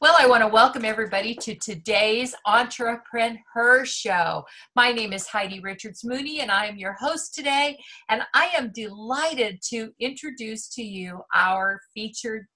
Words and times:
Well, 0.00 0.16
I 0.18 0.26
want 0.26 0.42
to 0.42 0.48
welcome 0.48 0.86
everybody 0.86 1.34
to 1.34 1.54
today's 1.56 2.34
Entrepreneur 2.46 3.84
Show. 3.84 4.46
My 4.74 4.92
name 4.92 5.12
is 5.12 5.26
Heidi 5.26 5.60
Richards 5.60 6.02
Mooney, 6.04 6.40
and 6.40 6.50
I 6.50 6.64
am 6.64 6.78
your 6.78 6.94
host 6.94 7.34
today. 7.34 7.78
And 8.08 8.22
I 8.32 8.48
am 8.56 8.72
delighted 8.74 9.60
to 9.68 9.90
introduce 10.00 10.70
to 10.70 10.82
you 10.82 11.20
our 11.34 11.80
featured 11.92 12.46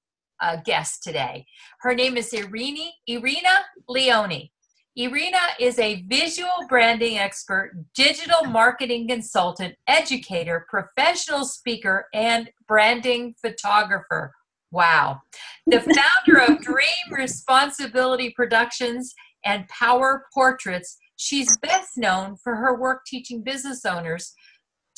uh, 0.41 0.57
guest 0.65 1.03
today. 1.03 1.45
Her 1.81 1.95
name 1.95 2.17
is 2.17 2.33
Irene, 2.33 2.89
Irina 3.07 3.67
Leoni. 3.91 4.51
Irina 4.97 5.37
is 5.61 5.79
a 5.79 6.03
visual 6.09 6.49
branding 6.71 7.19
expert, 7.19 7.73
digital 7.95 8.45
marketing 8.47 9.07
consultant, 9.07 9.75
educator, 9.87 10.65
professional 10.71 11.45
speaker, 11.45 12.07
and 12.15 12.49
branding 12.67 13.35
photographer. 13.43 14.33
Wow. 14.75 15.21
The 15.69 15.81
founder 15.81 16.43
of 16.43 16.61
Dream 16.63 17.13
Responsibly 17.13 18.31
Productions 18.31 19.15
and 19.45 19.69
Power 19.69 20.27
Portraits, 20.35 20.99
she's 21.15 21.57
best 21.59 21.91
known 21.97 22.37
for 22.43 22.57
her 22.57 22.77
work 22.77 23.03
teaching 23.07 23.45
business 23.45 23.85
owners 23.85 24.35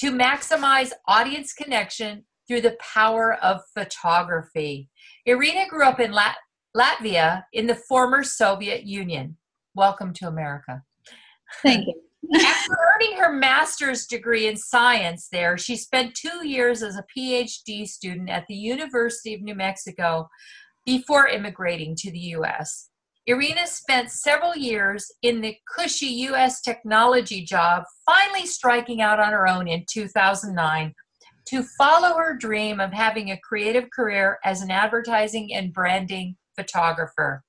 to 0.00 0.10
maximize 0.10 0.92
audience 1.06 1.52
connection 1.52 2.24
through 2.48 2.62
the 2.62 2.78
power 2.80 3.34
of 3.42 3.60
photography. 3.74 4.88
Irina 5.26 5.68
grew 5.68 5.84
up 5.84 6.00
in 6.00 6.10
Lat- 6.10 6.38
Latvia 6.74 7.42
in 7.52 7.66
the 7.66 7.78
former 7.86 8.24
Soviet 8.24 8.84
Union. 8.84 9.36
Welcome 9.74 10.14
to 10.14 10.26
America. 10.26 10.84
Thank 11.62 11.86
you. 11.88 12.05
After 12.34 12.76
earning 12.94 13.18
her 13.18 13.32
master's 13.32 14.06
degree 14.06 14.46
in 14.46 14.56
science 14.56 15.28
there, 15.30 15.56
she 15.56 15.76
spent 15.76 16.14
two 16.14 16.46
years 16.46 16.82
as 16.82 16.96
a 16.96 17.04
PhD 17.16 17.86
student 17.86 18.30
at 18.30 18.46
the 18.48 18.54
University 18.54 19.34
of 19.34 19.42
New 19.42 19.54
Mexico 19.54 20.28
before 20.84 21.28
immigrating 21.28 21.94
to 21.96 22.10
the 22.10 22.18
US. 22.36 22.88
Irina 23.26 23.66
spent 23.66 24.10
several 24.10 24.56
years 24.56 25.10
in 25.22 25.40
the 25.40 25.56
cushy 25.74 26.06
US 26.30 26.60
technology 26.60 27.44
job, 27.44 27.84
finally 28.04 28.46
striking 28.46 29.02
out 29.02 29.18
on 29.18 29.32
her 29.32 29.48
own 29.48 29.66
in 29.66 29.84
2009 29.90 30.94
to 31.46 31.62
follow 31.78 32.16
her 32.16 32.36
dream 32.36 32.80
of 32.80 32.92
having 32.92 33.30
a 33.30 33.40
creative 33.40 33.88
career 33.90 34.38
as 34.44 34.62
an 34.62 34.70
advertising 34.70 35.52
and 35.54 35.72
branding 35.72 36.36
photographer. 36.56 37.42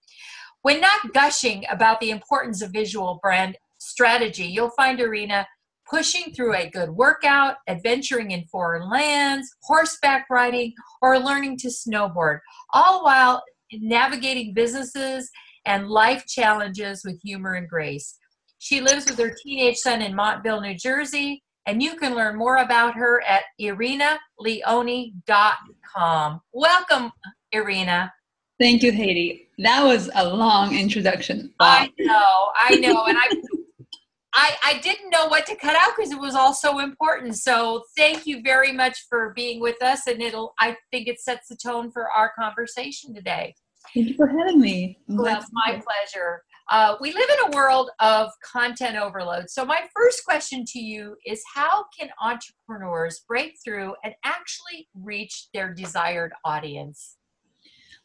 When 0.61 0.81
not 0.81 1.13
gushing 1.13 1.63
about 1.69 1.99
the 1.99 2.11
importance 2.11 2.61
of 2.61 2.71
visual 2.71 3.19
brand 3.21 3.57
strategy, 3.87 4.45
you'll 4.45 4.71
find 4.71 4.99
Irina 4.99 5.47
pushing 5.89 6.33
through 6.33 6.55
a 6.55 6.69
good 6.69 6.89
workout, 6.89 7.55
adventuring 7.67 8.31
in 8.31 8.43
foreign 8.45 8.89
lands, 8.89 9.49
horseback 9.63 10.25
riding, 10.29 10.73
or 11.01 11.19
learning 11.19 11.57
to 11.57 11.69
snowboard, 11.69 12.39
all 12.73 13.03
while 13.03 13.43
navigating 13.71 14.53
businesses 14.53 15.29
and 15.65 15.87
life 15.87 16.25
challenges 16.25 17.03
with 17.05 17.21
humor 17.21 17.53
and 17.53 17.69
grace. 17.69 18.17
She 18.59 18.81
lives 18.81 19.05
with 19.05 19.19
her 19.19 19.35
teenage 19.43 19.77
son 19.77 20.01
in 20.01 20.15
Montville, 20.15 20.61
New 20.61 20.75
Jersey, 20.75 21.43
and 21.65 21.81
you 21.83 21.95
can 21.95 22.15
learn 22.15 22.37
more 22.37 22.57
about 22.57 22.95
her 22.95 23.21
at 23.23 23.43
irinaleoni.com. 23.61 26.41
Welcome, 26.53 27.11
Irina. 27.51 28.13
Thank 28.59 28.81
you, 28.81 28.91
Heidi. 28.91 29.49
That 29.59 29.83
was 29.83 30.09
a 30.15 30.27
long 30.27 30.75
introduction. 30.75 31.53
Wow. 31.59 31.67
I 31.67 31.91
know, 31.99 32.49
I 32.55 32.75
know, 32.75 33.05
and 33.05 33.17
I 33.17 33.27
I, 34.39 34.55
I 34.63 34.77
didn't 34.77 35.09
know 35.09 35.25
what 35.27 35.47
to 35.47 35.55
cut 35.55 35.75
out 35.75 35.93
because 35.97 36.11
it 36.11 36.19
was 36.19 36.35
all 36.35 36.53
so 36.53 36.79
important. 36.79 37.35
So 37.37 37.83
thank 37.97 38.27
you 38.27 38.43
very 38.43 38.71
much 38.71 39.07
for 39.09 39.33
being 39.35 39.59
with 39.59 39.81
us, 39.81 40.05
and 40.05 40.21
it'll 40.21 40.53
I 40.59 40.77
think 40.91 41.07
it 41.07 41.19
sets 41.19 41.49
the 41.49 41.55
tone 41.55 41.91
for 41.91 42.11
our 42.11 42.31
conversation 42.39 43.15
today. 43.15 43.55
Thank 43.95 44.09
you 44.09 44.15
for 44.15 44.27
having 44.27 44.61
me. 44.61 44.99
Well, 45.07 45.35
it's 45.35 45.49
my 45.51 45.81
pleasure. 45.83 46.43
Uh, 46.69 46.97
we 47.01 47.13
live 47.13 47.27
in 47.29 47.51
a 47.51 47.55
world 47.55 47.89
of 47.99 48.29
content 48.43 48.95
overload. 48.95 49.49
So 49.49 49.65
my 49.65 49.81
first 49.95 50.23
question 50.23 50.65
to 50.67 50.79
you 50.79 51.15
is: 51.25 51.41
How 51.55 51.85
can 51.97 52.09
entrepreneurs 52.21 53.23
break 53.27 53.55
through 53.65 53.95
and 54.03 54.13
actually 54.23 54.87
reach 54.93 55.47
their 55.51 55.73
desired 55.73 56.31
audience? 56.45 57.17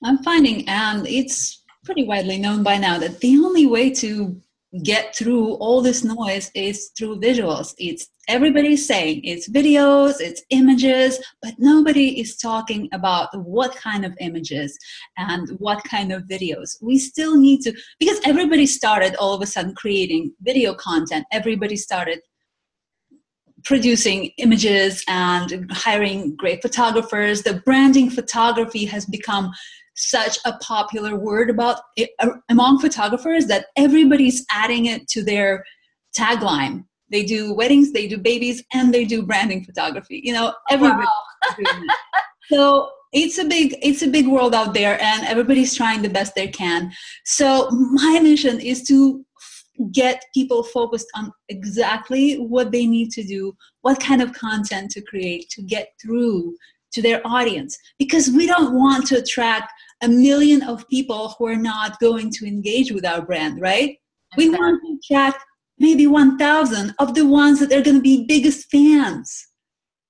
I'm 0.03 0.23
finding, 0.23 0.67
and 0.67 1.07
it's 1.07 1.63
pretty 1.85 2.05
widely 2.05 2.39
known 2.39 2.63
by 2.63 2.79
now, 2.79 2.99
that 2.99 3.21
the 3.21 3.37
only 3.37 3.67
way 3.67 3.91
to 3.91 4.41
get 4.83 5.15
through 5.15 5.53
all 5.55 5.83
this 5.83 6.03
noise 6.03 6.51
is 6.55 6.93
through 6.97 7.21
visuals. 7.21 7.75
It's 7.77 8.09
everybody's 8.29 8.87
saying 8.87 9.21
it's 9.23 9.49
videos, 9.49 10.15
it's 10.21 10.43
images, 10.49 11.19
but 11.43 11.55
nobody 11.59 12.19
is 12.19 12.39
talking 12.39 12.89
about 12.93 13.29
what 13.39 13.75
kind 13.77 14.07
of 14.07 14.17
images 14.21 14.79
and 15.19 15.51
what 15.59 15.85
kind 15.85 16.11
of 16.11 16.23
videos. 16.23 16.77
We 16.81 16.99
still 16.99 17.39
need 17.39 17.61
to, 17.63 17.75
because 18.01 18.19
everybody 18.25 18.65
started 18.67 19.15
all 19.17 19.35
of 19.35 19.43
a 19.43 19.47
sudden 19.47 19.75
creating 19.75 20.33
video 20.41 20.75
content, 20.75 21.27
everybody 21.33 21.77
started 21.77 22.21
producing 23.65 24.31
images 24.39 25.05
and 25.07 25.71
hiring 25.71 26.35
great 26.37 26.63
photographers. 26.63 27.43
The 27.43 27.63
branding 27.65 28.11
photography 28.11 28.85
has 28.87 29.07
become 29.07 29.53
such 30.09 30.39
a 30.45 30.53
popular 30.59 31.17
word 31.17 31.51
about 31.51 31.81
it, 31.97 32.11
uh, 32.19 32.31
among 32.51 32.79
photographers 32.79 33.47
that 33.47 33.67
everybody's 33.77 34.45
adding 34.51 34.87
it 34.87 35.09
to 35.09 35.23
their 35.23 35.65
tagline. 36.17 36.85
They 37.11 37.25
do 37.25 37.55
weddings, 37.55 37.93
they 37.93 38.09
do 38.09 38.19
babies, 38.19 38.65
and 38.73 38.93
they 38.93 39.05
do 39.05 39.23
branding 39.23 39.65
photography. 39.65 40.21
You 40.25 40.33
know, 40.33 40.55
everybody. 40.71 41.07
Wow. 41.59 41.65
so 42.51 42.91
it's 43.13 43.39
a 43.39 43.45
big 43.45 43.77
it's 43.83 44.03
a 44.03 44.09
big 44.09 44.27
world 44.27 44.55
out 44.55 44.75
there, 44.75 45.01
and 45.01 45.25
everybody's 45.27 45.75
trying 45.75 46.03
the 46.03 46.09
best 46.09 46.35
they 46.35 46.49
can. 46.49 46.93
So 47.25 47.69
my 47.71 48.19
mission 48.21 48.61
is 48.61 48.83
to 48.85 49.25
get 49.93 50.23
people 50.35 50.63
focused 50.63 51.09
on 51.15 51.33
exactly 51.49 52.35
what 52.35 52.71
they 52.73 52.87
need 52.87 53.11
to 53.11 53.23
do, 53.23 53.57
what 53.81 54.01
kind 54.01 54.23
of 54.23 54.33
content 54.33 54.91
to 54.93 55.01
create 55.01 55.49
to 55.51 55.63
get 55.63 55.89
through 56.01 56.55
to 56.93 57.03
their 57.03 57.27
audience 57.27 57.77
because 57.99 58.31
we 58.31 58.47
don't 58.47 58.75
want 58.75 59.07
to 59.07 59.19
attract 59.19 59.73
a 60.03 60.09
million 60.09 60.63
of 60.63 60.89
people 60.89 61.35
who 61.39 61.47
are 61.47 61.57
not 61.57 61.99
going 62.01 62.31
to 62.31 62.47
engage 62.47 62.93
with 62.93 63.07
our 63.07 63.23
brand 63.23 63.61
right 63.61 63.97
exactly. 64.33 64.49
we 64.49 64.51
want 64.51 64.81
to 64.85 64.99
attract 65.15 65.45
maybe 65.79 66.07
1000 66.07 66.95
of 66.99 67.15
the 67.15 67.27
ones 67.27 67.61
that 67.61 67.73
are 67.73 67.83
going 67.83 67.97
to 67.97 68.03
be 68.03 68.27
biggest 68.27 68.71
fans 68.71 69.49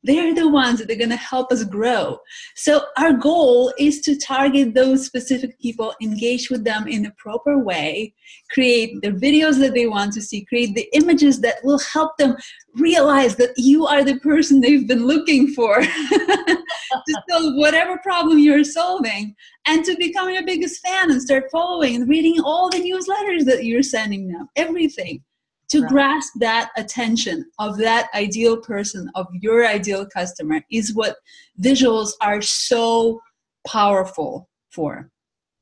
they're 0.04 0.34
the 0.34 0.48
ones 0.48 0.78
that 0.78 0.90
are 0.90 0.96
going 0.96 1.10
to 1.10 1.16
help 1.16 1.52
us 1.52 1.64
grow. 1.64 2.18
So, 2.56 2.84
our 2.98 3.12
goal 3.12 3.72
is 3.78 4.00
to 4.02 4.18
target 4.18 4.74
those 4.74 5.06
specific 5.06 5.58
people, 5.60 5.94
engage 6.02 6.50
with 6.50 6.64
them 6.64 6.88
in 6.88 7.06
a 7.06 7.12
proper 7.12 7.58
way, 7.58 8.14
create 8.50 9.00
the 9.02 9.10
videos 9.10 9.58
that 9.60 9.74
they 9.74 9.86
want 9.86 10.12
to 10.14 10.22
see, 10.22 10.44
create 10.44 10.74
the 10.74 10.88
images 10.92 11.40
that 11.40 11.56
will 11.62 11.78
help 11.78 12.16
them 12.16 12.36
realize 12.74 13.36
that 13.36 13.52
you 13.56 13.86
are 13.86 14.02
the 14.02 14.18
person 14.20 14.60
they've 14.60 14.88
been 14.88 15.06
looking 15.06 15.48
for 15.48 15.80
to 15.82 17.22
solve 17.30 17.54
whatever 17.56 17.98
problem 17.98 18.38
you're 18.38 18.64
solving, 18.64 19.34
and 19.66 19.84
to 19.84 19.96
become 19.98 20.30
your 20.30 20.44
biggest 20.44 20.84
fan 20.84 21.10
and 21.10 21.22
start 21.22 21.44
following 21.52 21.96
and 21.96 22.08
reading 22.08 22.40
all 22.44 22.68
the 22.70 22.78
newsletters 22.78 23.44
that 23.44 23.64
you're 23.64 23.82
sending 23.82 24.28
them, 24.28 24.48
everything 24.56 25.22
to 25.72 25.80
right. 25.80 25.90
grasp 25.90 26.34
that 26.38 26.70
attention 26.76 27.46
of 27.58 27.78
that 27.78 28.10
ideal 28.14 28.58
person 28.58 29.10
of 29.14 29.26
your 29.32 29.66
ideal 29.66 30.04
customer 30.04 30.60
is 30.70 30.94
what 30.94 31.16
visuals 31.62 32.10
are 32.20 32.42
so 32.42 33.18
powerful 33.66 34.50
for. 34.70 35.10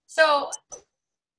So 0.09 0.51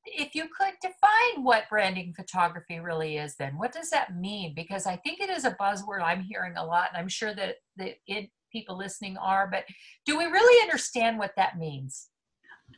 if 0.05 0.33
you 0.33 0.45
could 0.57 0.73
define 0.81 1.43
what 1.43 1.67
branding 1.69 2.13
photography 2.15 2.79
really 2.79 3.17
is 3.17 3.35
then 3.35 3.57
what 3.57 3.73
does 3.73 3.89
that 3.89 4.15
mean? 4.15 4.53
Because 4.55 4.85
i 4.87 4.95
think 4.97 5.19
it 5.19 5.29
is 5.29 5.45
a 5.45 5.51
buzzword 5.51 6.01
i'm 6.01 6.21
hearing 6.21 6.57
a 6.57 6.65
lot 6.65 6.89
and 6.89 6.97
i'm 6.97 7.07
sure 7.07 7.33
that, 7.35 7.55
that 7.77 7.95
it, 8.07 8.29
people 8.51 8.77
listening 8.77 9.15
are 9.17 9.47
but 9.49 9.63
do 10.05 10.17
we 10.17 10.25
really 10.25 10.61
understand 10.63 11.19
what 11.19 11.31
that 11.37 11.57
means? 11.57 12.07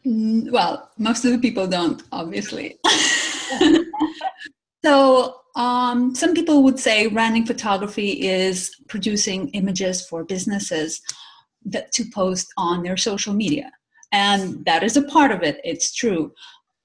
Mm, 0.05 0.51
well 0.51 0.91
most 0.97 1.23
of 1.23 1.31
the 1.31 1.39
people 1.39 1.65
don't 1.65 2.03
obviously 2.11 2.77
so 4.83 5.35
um, 5.55 6.15
some 6.15 6.33
people 6.33 6.63
would 6.63 6.79
say 6.79 7.07
branding 7.07 7.45
photography 7.45 8.27
is 8.27 8.75
producing 8.87 9.49
images 9.49 10.05
for 10.07 10.23
businesses 10.23 11.01
that 11.65 11.91
to 11.93 12.05
post 12.13 12.47
on 12.57 12.83
their 12.83 12.97
social 12.97 13.33
media, 13.33 13.71
and 14.11 14.65
that 14.65 14.83
is 14.83 14.97
a 14.97 15.03
part 15.03 15.31
of 15.31 15.43
it. 15.43 15.61
It's 15.63 15.93
true. 15.93 16.33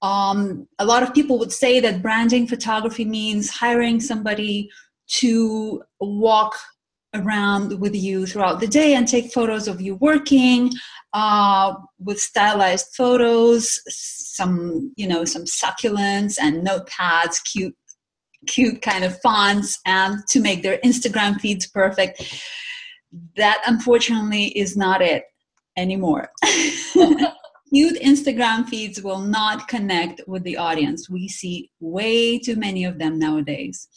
Um, 0.02 0.68
a 0.78 0.84
lot 0.84 1.02
of 1.02 1.12
people 1.12 1.38
would 1.40 1.52
say 1.52 1.80
that 1.80 2.02
branding 2.02 2.46
photography 2.46 3.04
means 3.04 3.50
hiring 3.50 4.00
somebody 4.00 4.70
to 5.08 5.82
walk 6.00 6.54
around 7.14 7.80
with 7.80 7.94
you 7.94 8.26
throughout 8.26 8.60
the 8.60 8.66
day 8.66 8.94
and 8.94 9.08
take 9.08 9.32
photos 9.32 9.66
of 9.66 9.80
you 9.80 9.94
working 9.96 10.70
uh, 11.14 11.74
with 11.98 12.20
stylized 12.20 12.94
photos 12.94 13.80
some 13.88 14.92
you 14.96 15.08
know 15.08 15.24
some 15.24 15.44
succulents 15.44 16.36
and 16.40 16.66
notepads 16.66 17.42
cute 17.50 17.74
cute 18.46 18.82
kind 18.82 19.04
of 19.04 19.20
fonts 19.20 19.78
and 19.86 20.26
to 20.28 20.40
make 20.40 20.62
their 20.62 20.78
Instagram 20.78 21.40
feeds 21.40 21.66
perfect. 21.66 22.42
That 23.36 23.62
unfortunately 23.66 24.46
is 24.58 24.76
not 24.76 25.02
it 25.02 25.24
anymore. 25.76 26.30
cute 27.70 28.00
Instagram 28.00 28.66
feeds 28.66 29.02
will 29.02 29.20
not 29.20 29.68
connect 29.68 30.20
with 30.26 30.42
the 30.42 30.56
audience. 30.56 31.08
We 31.08 31.28
see 31.28 31.70
way 31.80 32.38
too 32.38 32.56
many 32.56 32.84
of 32.84 32.98
them 32.98 33.18
nowadays. 33.18 33.88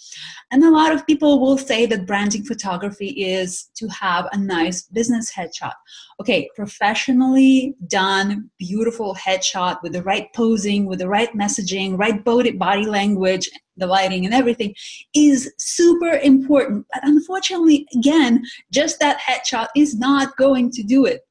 And 0.52 0.64
a 0.64 0.72
lot 0.72 0.94
of 0.94 1.06
people 1.08 1.40
will 1.40 1.58
say 1.58 1.86
that 1.88 2.06
branding 2.06 2.44
photography 2.44 3.08
is 3.08 3.70
to 3.76 3.88
have 3.88 4.28
a 4.32 4.38
nice 4.38 4.84
business 4.84 5.32
headshot. 5.34 5.74
Okay, 6.20 6.50
professionally 6.56 7.76
done, 7.88 8.50
beautiful 8.60 9.16
headshot 9.16 9.82
with 9.82 9.94
the 9.94 10.04
right 10.04 10.28
posing, 10.36 10.86
with 10.86 11.00
the 11.00 11.10
right 11.10 11.34
messaging, 11.36 11.98
right 11.98 12.24
body 12.24 12.86
language, 12.86 13.50
the 13.78 13.88
lighting 13.88 14.26
and 14.26 14.34
everything 14.34 14.74
is 15.16 15.52
super 15.58 16.12
important. 16.12 16.86
But 16.94 17.04
unfortunately, 17.04 17.88
again, 17.96 18.44
just 18.72 19.00
that 19.00 19.20
headshot 19.20 19.68
is 19.76 19.98
not 19.98 20.38
going 20.38 20.72
to 20.72 20.84
do 20.84 21.06
it. 21.06 21.22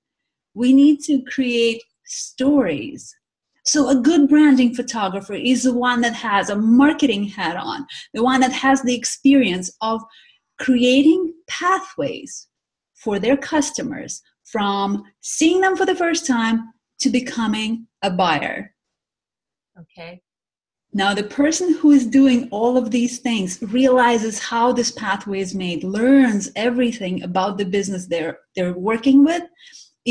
We 0.54 0.72
need 0.72 1.00
to 1.04 1.22
create 1.32 1.82
stories. 2.10 3.14
So, 3.64 3.88
a 3.88 3.94
good 3.94 4.28
branding 4.28 4.74
photographer 4.74 5.34
is 5.34 5.62
the 5.64 5.74
one 5.74 6.00
that 6.00 6.14
has 6.14 6.50
a 6.50 6.56
marketing 6.56 7.24
hat 7.24 7.56
on, 7.56 7.86
the 8.14 8.22
one 8.22 8.40
that 8.40 8.52
has 8.52 8.82
the 8.82 8.94
experience 8.94 9.70
of 9.80 10.02
creating 10.58 11.32
pathways 11.48 12.48
for 12.94 13.18
their 13.18 13.36
customers 13.36 14.22
from 14.44 15.04
seeing 15.20 15.60
them 15.60 15.76
for 15.76 15.86
the 15.86 15.94
first 15.94 16.26
time 16.26 16.72
to 17.00 17.10
becoming 17.10 17.86
a 18.02 18.10
buyer. 18.10 18.74
Okay. 19.78 20.20
Now, 20.92 21.14
the 21.14 21.22
person 21.22 21.74
who 21.74 21.92
is 21.92 22.04
doing 22.04 22.48
all 22.50 22.76
of 22.76 22.90
these 22.90 23.20
things 23.20 23.62
realizes 23.62 24.40
how 24.40 24.72
this 24.72 24.90
pathway 24.90 25.40
is 25.40 25.54
made, 25.54 25.84
learns 25.84 26.50
everything 26.56 27.22
about 27.22 27.58
the 27.58 27.64
business 27.64 28.06
they're, 28.06 28.38
they're 28.56 28.74
working 28.74 29.24
with, 29.24 29.44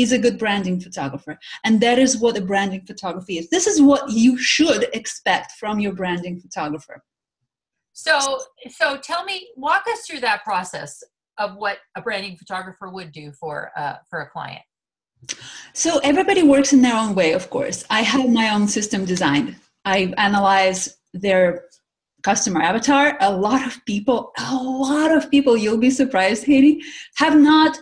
is 0.02 0.12
a 0.12 0.18
good 0.18 0.38
branding 0.38 0.80
photographer. 0.80 1.38
And 1.64 1.80
that 1.80 1.98
is 1.98 2.18
what 2.18 2.36
a 2.36 2.40
branding 2.40 2.82
photography 2.86 3.38
is. 3.38 3.48
This 3.50 3.66
is 3.66 3.80
what 3.80 4.10
you 4.10 4.38
should 4.38 4.88
expect 4.92 5.52
from 5.52 5.80
your 5.80 5.92
branding 5.92 6.40
photographer. 6.40 7.02
So, 7.92 8.40
so 8.70 8.96
tell 8.96 9.24
me, 9.24 9.48
walk 9.56 9.84
us 9.92 10.06
through 10.06 10.20
that 10.20 10.42
process 10.44 11.02
of 11.38 11.56
what 11.56 11.78
a 11.96 12.02
branding 12.02 12.36
photographer 12.36 12.88
would 12.88 13.12
do 13.12 13.32
for 13.32 13.72
uh, 13.76 13.96
for 14.08 14.20
a 14.20 14.30
client. 14.30 14.62
So 15.74 15.98
everybody 15.98 16.42
works 16.42 16.72
in 16.72 16.82
their 16.82 16.96
own 16.96 17.14
way, 17.14 17.32
of 17.32 17.50
course. 17.50 17.84
I 17.90 18.02
have 18.02 18.30
my 18.30 18.54
own 18.54 18.68
system 18.68 19.04
designed. 19.04 19.56
I 19.84 20.14
analyze 20.16 20.96
their 21.12 21.64
customer 22.22 22.62
avatar. 22.62 23.16
A 23.20 23.34
lot 23.34 23.66
of 23.66 23.84
people, 23.84 24.32
a 24.38 24.54
lot 24.54 25.10
of 25.12 25.30
people, 25.30 25.56
you'll 25.56 25.78
be 25.78 25.90
surprised, 25.90 26.46
Heidi, 26.46 26.82
have 27.16 27.38
not 27.38 27.78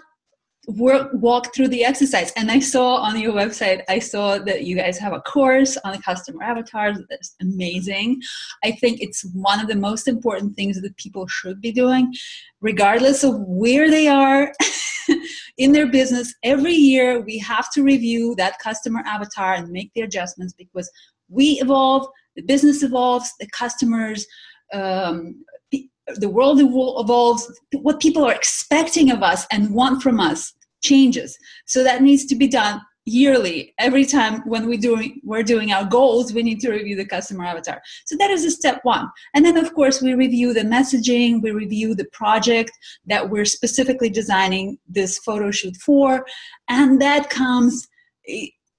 work, 0.69 1.11
walk 1.15 1.55
through 1.55 1.69
the 1.69 1.85
exercise. 1.85 2.31
And 2.37 2.51
I 2.51 2.59
saw 2.59 2.97
on 2.97 3.19
your 3.19 3.33
website, 3.33 3.83
I 3.89 3.99
saw 3.99 4.39
that 4.39 4.65
you 4.65 4.77
guys 4.77 4.99
have 4.99 5.15
a 5.15 5.21
course 5.21 5.79
on 5.79 6.01
customer 6.03 6.43
avatars. 6.43 6.99
That's 7.09 7.35
amazing. 7.41 8.21
I 8.63 8.73
think 8.73 9.01
it's 9.01 9.25
one 9.33 9.61
of 9.61 9.69
the 9.69 9.77
most 9.77 10.09
important 10.09 10.57
things 10.57 10.81
that 10.81 10.97
people 10.97 11.27
should 11.27 11.61
be 11.61 11.73
doing, 11.73 12.15
regardless 12.61 13.25
of 13.25 13.37
where 13.41 13.91
they 13.91 14.09
are 14.09 14.53
in 15.59 15.73
their 15.73 15.87
business. 15.87 16.35
Every 16.43 16.75
year, 16.75 17.21
we 17.21 17.39
have 17.39 17.73
to 17.73 17.83
review 17.83 18.35
that 18.37 18.59
customer 18.59 19.03
avatar 19.07 19.55
and 19.55 19.71
make 19.71 19.91
the 19.95 20.03
adjustments 20.03 20.53
because 20.53 20.91
we 21.31 21.61
evolve, 21.63 22.07
the 22.37 22.43
business 22.43 22.83
evolves, 22.83 23.33
the 23.41 23.49
customers, 23.49 24.27
um, 24.75 25.45
the 26.17 26.29
world 26.29 26.59
evolves, 26.59 27.51
what 27.73 28.01
people 28.01 28.25
are 28.25 28.33
expecting 28.33 29.11
of 29.11 29.23
us 29.23 29.47
and 29.53 29.71
want 29.75 30.03
from 30.03 30.21
us 30.21 30.55
changes. 30.83 31.39
So 31.67 31.83
that 31.85 32.03
needs 32.03 32.25
to 32.27 32.35
be 32.35 32.49
done 32.49 32.81
yearly. 33.05 33.75
Every 33.79 34.05
time 34.05 34.43
when 34.43 34.69
we 34.69 34.77
doing 34.77 35.21
we're 35.25 35.43
doing 35.43 35.73
our 35.73 35.85
goals, 35.85 36.33
we 36.33 36.43
need 36.43 36.61
to 36.61 36.71
review 36.71 36.95
the 36.95 37.07
customer 37.07 37.45
avatar. 37.45 37.81
So 38.05 38.17
that 38.19 38.31
is 38.31 38.45
a 38.45 38.51
step 38.51 38.81
one. 38.83 39.09
And 39.35 39.45
then 39.45 39.57
of 39.57 39.75
course 39.75 40.03
we 40.03 40.15
review 40.15 40.53
the 40.53 40.61
messaging, 40.61 41.41
we 41.43 41.53
review 41.53 41.95
the 41.95 42.07
project 42.13 42.71
that 43.07 43.31
we're 43.31 43.47
specifically 43.47 44.11
designing 44.11 44.79
this 44.87 45.19
photo 45.19 45.51
shoot 45.51 45.77
for, 45.77 46.27
and 46.69 47.01
that 47.01 47.31
comes 47.31 47.89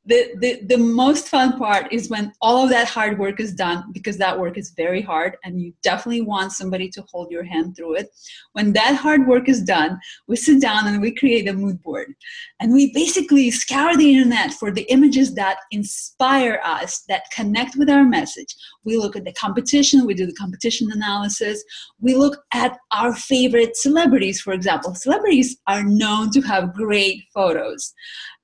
the, 0.10 0.34
the, 0.40 0.62
the 0.66 0.78
most 0.78 1.28
fun 1.28 1.60
part 1.60 1.94
is 1.94 2.10
when 2.10 2.34
all 2.42 2.64
of 2.64 2.72
that 2.72 2.88
hard 2.88 3.20
work 3.20 3.40
is 3.40 3.54
done 3.54 3.84
because 3.92 4.18
that 4.18 4.40
work 4.40 4.58
is 4.58 4.72
very 4.76 5.04
hard 5.04 5.38
and 5.44 5.62
you 5.62 5.72
definitely 5.84 6.22
want 6.22 6.52
somebody 6.52 6.90
to 6.90 7.04
hold 7.04 7.30
your 7.30 7.44
hand 7.44 7.76
through 7.76 7.96
it. 7.98 8.10
When 8.54 8.74
that 8.74 8.96
hard 8.96 9.28
work 9.28 9.48
is 9.48 9.62
done 9.62 10.00
we 10.28 10.36
sit 10.36 10.62
down 10.62 10.88
and 10.88 11.00
we 11.00 11.14
create 11.14 11.48
a 11.48 11.54
mood 11.54 11.84
board. 11.84 12.16
And 12.60 12.74
we 12.74 12.92
basically 12.92 13.52
scour 13.52 13.96
the 13.96 14.12
internet 14.12 14.52
for 14.52 14.72
the 14.72 14.92
images 14.92 15.36
that 15.36 15.60
inspire 15.70 16.60
us 16.66 17.04
that 17.08 17.30
connect 17.32 17.76
with 17.76 17.90
our 17.90 18.04
message. 18.04 18.56
We 18.84 18.98
look 18.98 19.16
at 19.16 19.26
the 19.26 19.34
competition 19.34 20.08
we 20.08 20.16
do 20.16 20.26
the 20.26 20.34
competition 20.34 20.90
analysis. 20.92 21.64
We 22.02 22.16
look 22.16 22.42
at 22.52 22.80
our 22.92 23.14
favorite 23.14 23.78
celebrities 23.78 24.42
for 24.42 24.54
example. 24.54 24.96
Celebrities 24.96 25.58
are 25.68 25.84
known 25.84 26.32
to 26.32 26.42
have 26.42 26.74
great 26.74 27.26
photos. 27.32 27.94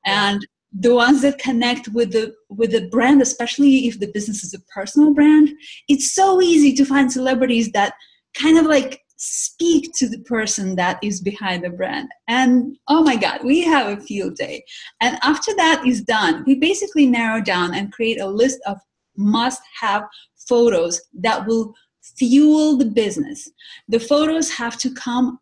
And 0.06 0.46
the 0.78 0.94
ones 0.94 1.22
that 1.22 1.40
connect 1.40 1.88
with 1.90 2.12
the 2.12 2.34
with 2.50 2.72
the 2.72 2.88
brand 2.90 3.22
especially 3.22 3.88
if 3.88 4.00
the 4.00 4.12
business 4.14 4.44
is 4.44 4.54
a 4.54 4.60
personal 4.74 5.14
brand 5.14 5.50
it's 5.88 6.14
so 6.14 6.42
easy 6.42 6.74
to 6.74 6.86
find 6.86 7.12
celebrities 7.12 7.72
that 7.72 7.94
kind 8.34 8.58
of 8.58 8.66
like 8.66 9.02
speak 9.18 9.92
to 9.96 10.10
the 10.10 10.20
person 10.20 10.76
that 10.76 11.00
is 11.02 11.22
behind 11.22 11.64
the 11.64 11.70
brand. 11.70 12.10
And 12.28 12.78
oh 12.88 13.04
my 13.04 13.16
god 13.16 13.42
we 13.44 13.62
have 13.62 13.98
a 13.98 14.02
field 14.02 14.36
day. 14.36 14.64
And 15.02 15.18
after 15.24 15.54
that 15.56 15.86
is 15.86 16.04
done 16.04 16.44
we 16.46 16.56
basically 16.56 17.08
narrow 17.08 17.42
down 17.42 17.74
and 17.74 17.92
create 17.92 18.20
a 18.20 18.28
list 18.28 18.60
of 18.68 18.78
must 19.18 19.62
have 19.80 20.04
photos 20.48 21.02
that 21.14 21.48
will 21.48 21.74
fuel 22.18 22.78
the 22.78 22.86
business. 22.86 23.50
The 23.88 24.00
photos 24.00 24.52
have 24.52 24.78
to 24.80 24.94
come 24.94 25.40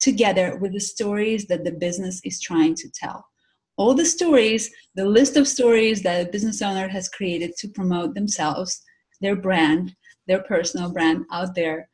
together 0.00 0.56
with 0.56 0.72
the 0.72 0.80
stories 0.80 1.46
that 1.46 1.64
the 1.64 1.72
business 1.72 2.20
is 2.24 2.40
trying 2.40 2.74
to 2.74 2.90
tell 2.90 3.24
all 3.76 3.94
the 3.94 4.04
stories, 4.04 4.70
the 4.94 5.04
list 5.04 5.36
of 5.36 5.48
stories 5.48 6.02
that 6.02 6.26
a 6.26 6.30
business 6.30 6.62
owner 6.62 6.88
has 6.88 7.08
created 7.08 7.56
to 7.56 7.68
promote 7.68 8.14
themselves, 8.14 8.82
their 9.20 9.36
brand, 9.36 9.94
their 10.26 10.42
personal 10.42 10.92
brand 10.92 11.24
out 11.32 11.54
there, 11.54 11.88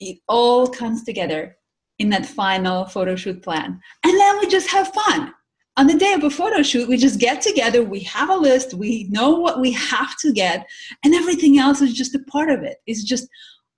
it 0.00 0.18
all 0.28 0.66
comes 0.66 1.04
together 1.04 1.56
in 1.98 2.10
that 2.10 2.26
final 2.26 2.84
photo 2.84 3.16
shoot 3.16 3.42
plan. 3.42 3.80
And 4.04 4.20
then 4.20 4.38
we 4.38 4.46
just 4.46 4.70
have 4.70 4.92
fun. 4.92 5.32
On 5.78 5.86
the 5.86 5.98
day 5.98 6.14
of 6.14 6.24
a 6.24 6.30
photo 6.30 6.62
shoot, 6.62 6.88
we 6.88 6.96
just 6.96 7.20
get 7.20 7.42
together, 7.42 7.82
we 7.82 8.00
have 8.00 8.30
a 8.30 8.36
list, 8.36 8.74
we 8.74 9.04
know 9.10 9.30
what 9.30 9.60
we 9.60 9.72
have 9.72 10.16
to 10.18 10.32
get, 10.32 10.66
and 11.04 11.14
everything 11.14 11.58
else 11.58 11.82
is 11.82 11.92
just 11.92 12.14
a 12.14 12.24
part 12.30 12.50
of 12.50 12.62
it. 12.62 12.78
It's 12.86 13.04
just 13.04 13.28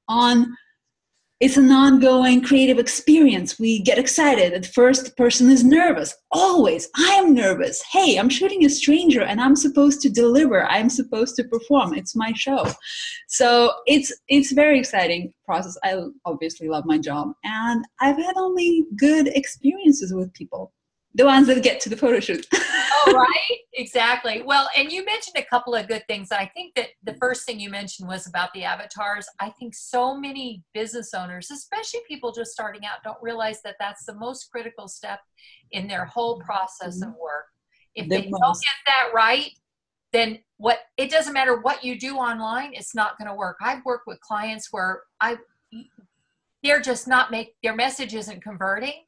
on 0.08 0.56
it's 1.40 1.56
an 1.56 1.70
ongoing 1.70 2.42
creative 2.42 2.80
experience. 2.80 3.60
We 3.60 3.80
get 3.80 3.98
excited. 3.98 4.52
At 4.52 4.66
first, 4.66 5.16
person 5.16 5.48
is 5.50 5.62
nervous. 5.62 6.14
Always, 6.32 6.88
I 6.96 7.14
am 7.14 7.32
nervous. 7.32 7.80
Hey, 7.92 8.18
I'm 8.18 8.28
shooting 8.28 8.64
a 8.64 8.68
stranger 8.68 9.22
and 9.22 9.40
I'm 9.40 9.54
supposed 9.54 10.00
to 10.02 10.10
deliver. 10.10 10.66
I'm 10.66 10.90
supposed 10.90 11.36
to 11.36 11.44
perform. 11.44 11.94
It's 11.94 12.16
my 12.16 12.32
show. 12.32 12.66
So 13.28 13.72
it's 13.86 14.12
it's 14.26 14.50
very 14.50 14.80
exciting 14.80 15.32
process. 15.44 15.78
I 15.84 16.00
obviously 16.24 16.68
love 16.68 16.84
my 16.86 16.98
job, 16.98 17.32
and 17.44 17.84
I've 18.00 18.16
had 18.16 18.36
only 18.36 18.86
good 18.96 19.28
experiences 19.28 20.12
with 20.12 20.32
people 20.34 20.72
the 21.18 21.24
ones 21.24 21.48
that 21.48 21.60
get 21.64 21.80
to 21.80 21.88
the 21.88 21.96
photo 21.96 22.20
shoot. 22.20 22.46
oh, 22.54 23.12
right. 23.14 23.58
Exactly. 23.74 24.42
Well, 24.42 24.68
and 24.76 24.90
you 24.90 25.04
mentioned 25.04 25.36
a 25.36 25.42
couple 25.42 25.74
of 25.74 25.88
good 25.88 26.04
things. 26.06 26.30
I 26.30 26.46
think 26.54 26.76
that 26.76 26.90
the 27.02 27.14
first 27.14 27.44
thing 27.44 27.58
you 27.58 27.70
mentioned 27.70 28.08
was 28.08 28.28
about 28.28 28.50
the 28.54 28.62
avatars. 28.62 29.26
I 29.40 29.50
think 29.58 29.74
so 29.74 30.16
many 30.16 30.62
business 30.74 31.12
owners, 31.14 31.50
especially 31.50 32.00
people 32.06 32.30
just 32.30 32.52
starting 32.52 32.84
out, 32.84 33.02
don't 33.02 33.18
realize 33.20 33.60
that 33.62 33.74
that's 33.80 34.04
the 34.06 34.14
most 34.14 34.48
critical 34.52 34.86
step 34.86 35.18
in 35.72 35.88
their 35.88 36.04
whole 36.04 36.38
mm-hmm. 36.38 36.46
process 36.46 37.02
of 37.02 37.08
work. 37.20 37.46
If 37.96 38.08
they 38.08 38.22
don't 38.22 38.30
get 38.30 38.78
that 38.86 39.10
right, 39.12 39.50
then 40.12 40.38
what 40.56 40.78
it 40.96 41.10
doesn't 41.10 41.32
matter 41.32 41.60
what 41.60 41.82
you 41.82 41.98
do 41.98 42.16
online, 42.16 42.74
it's 42.74 42.94
not 42.94 43.18
going 43.18 43.28
to 43.28 43.34
work. 43.34 43.56
I've 43.60 43.84
worked 43.84 44.06
with 44.06 44.20
clients 44.20 44.68
where 44.70 45.02
I 45.20 45.38
they're 46.62 46.80
just 46.80 47.08
not 47.08 47.32
make 47.32 47.54
their 47.62 47.74
message 47.74 48.14
isn't 48.14 48.42
converting 48.42 49.04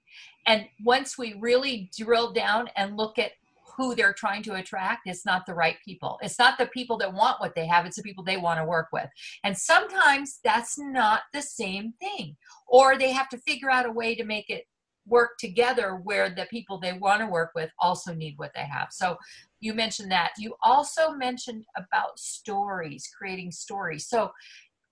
and 0.47 0.66
once 0.85 1.18
we 1.18 1.35
really 1.38 1.90
drill 1.97 2.32
down 2.32 2.68
and 2.76 2.97
look 2.97 3.18
at 3.18 3.32
who 3.76 3.94
they're 3.94 4.12
trying 4.12 4.42
to 4.42 4.56
attract, 4.56 5.02
it's 5.06 5.25
not 5.25 5.47
the 5.47 5.54
right 5.54 5.76
people. 5.85 6.18
It's 6.23 6.38
not 6.38 6.59
the 6.59 6.66
people 6.66 6.99
that 6.99 7.12
want 7.12 7.40
what 7.40 7.54
they 7.54 7.66
have, 7.66 7.87
it's 7.87 7.97
the 7.97 8.02
people 8.02 8.25
they 8.25 8.37
want 8.37 8.61
to 8.61 8.64
work 8.64 8.88
with. 8.92 9.09
And 9.44 9.56
sometimes 9.56 10.40
that's 10.44 10.78
not 10.78 11.23
the 11.32 11.42
same 11.42 11.94
thing. 12.00 12.37
Or 12.66 12.99
they 12.99 13.12
have 13.12 13.28
to 13.30 13.38
figure 13.38 13.70
out 13.70 13.87
a 13.87 13.92
way 13.92 14.14
to 14.14 14.25
make 14.25 14.50
it 14.50 14.64
work 15.06 15.38
together 15.38 16.00
where 16.04 16.28
the 16.30 16.47
people 16.50 16.78
they 16.78 16.92
want 16.92 17.20
to 17.20 17.26
work 17.26 17.50
with 17.54 17.70
also 17.78 18.14
need 18.14 18.35
what 18.37 18.52
they 18.54 18.64
have. 18.64 18.88
So 18.90 19.16
you 19.61 19.75
mentioned 19.75 20.11
that. 20.12 20.32
You 20.38 20.54
also 20.62 21.12
mentioned 21.12 21.64
about 21.76 22.18
stories, 22.18 23.11
creating 23.16 23.50
stories. 23.50 24.06
So 24.06 24.30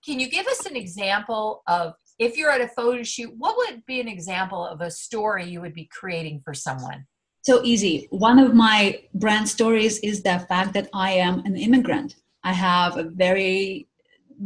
can 0.05 0.19
you 0.19 0.29
give 0.29 0.47
us 0.47 0.65
an 0.65 0.75
example 0.75 1.61
of 1.67 1.93
if 2.19 2.37
you're 2.37 2.51
at 2.51 2.61
a 2.61 2.67
photo 2.67 3.01
shoot, 3.01 3.33
what 3.37 3.55
would 3.57 3.85
be 3.85 4.01
an 4.01 4.07
example 4.07 4.65
of 4.65 4.81
a 4.81 4.91
story 4.91 5.45
you 5.45 5.61
would 5.61 5.73
be 5.73 5.85
creating 5.85 6.41
for 6.43 6.53
someone? 6.53 7.05
So 7.41 7.61
easy. 7.63 8.07
One 8.11 8.37
of 8.37 8.53
my 8.53 9.01
brand 9.13 9.47
stories 9.47 9.99
is 9.99 10.21
the 10.21 10.45
fact 10.49 10.73
that 10.73 10.89
I 10.93 11.11
am 11.11 11.39
an 11.45 11.55
immigrant. 11.55 12.17
I 12.43 12.51
have 12.53 12.97
a 12.97 13.03
very 13.03 13.87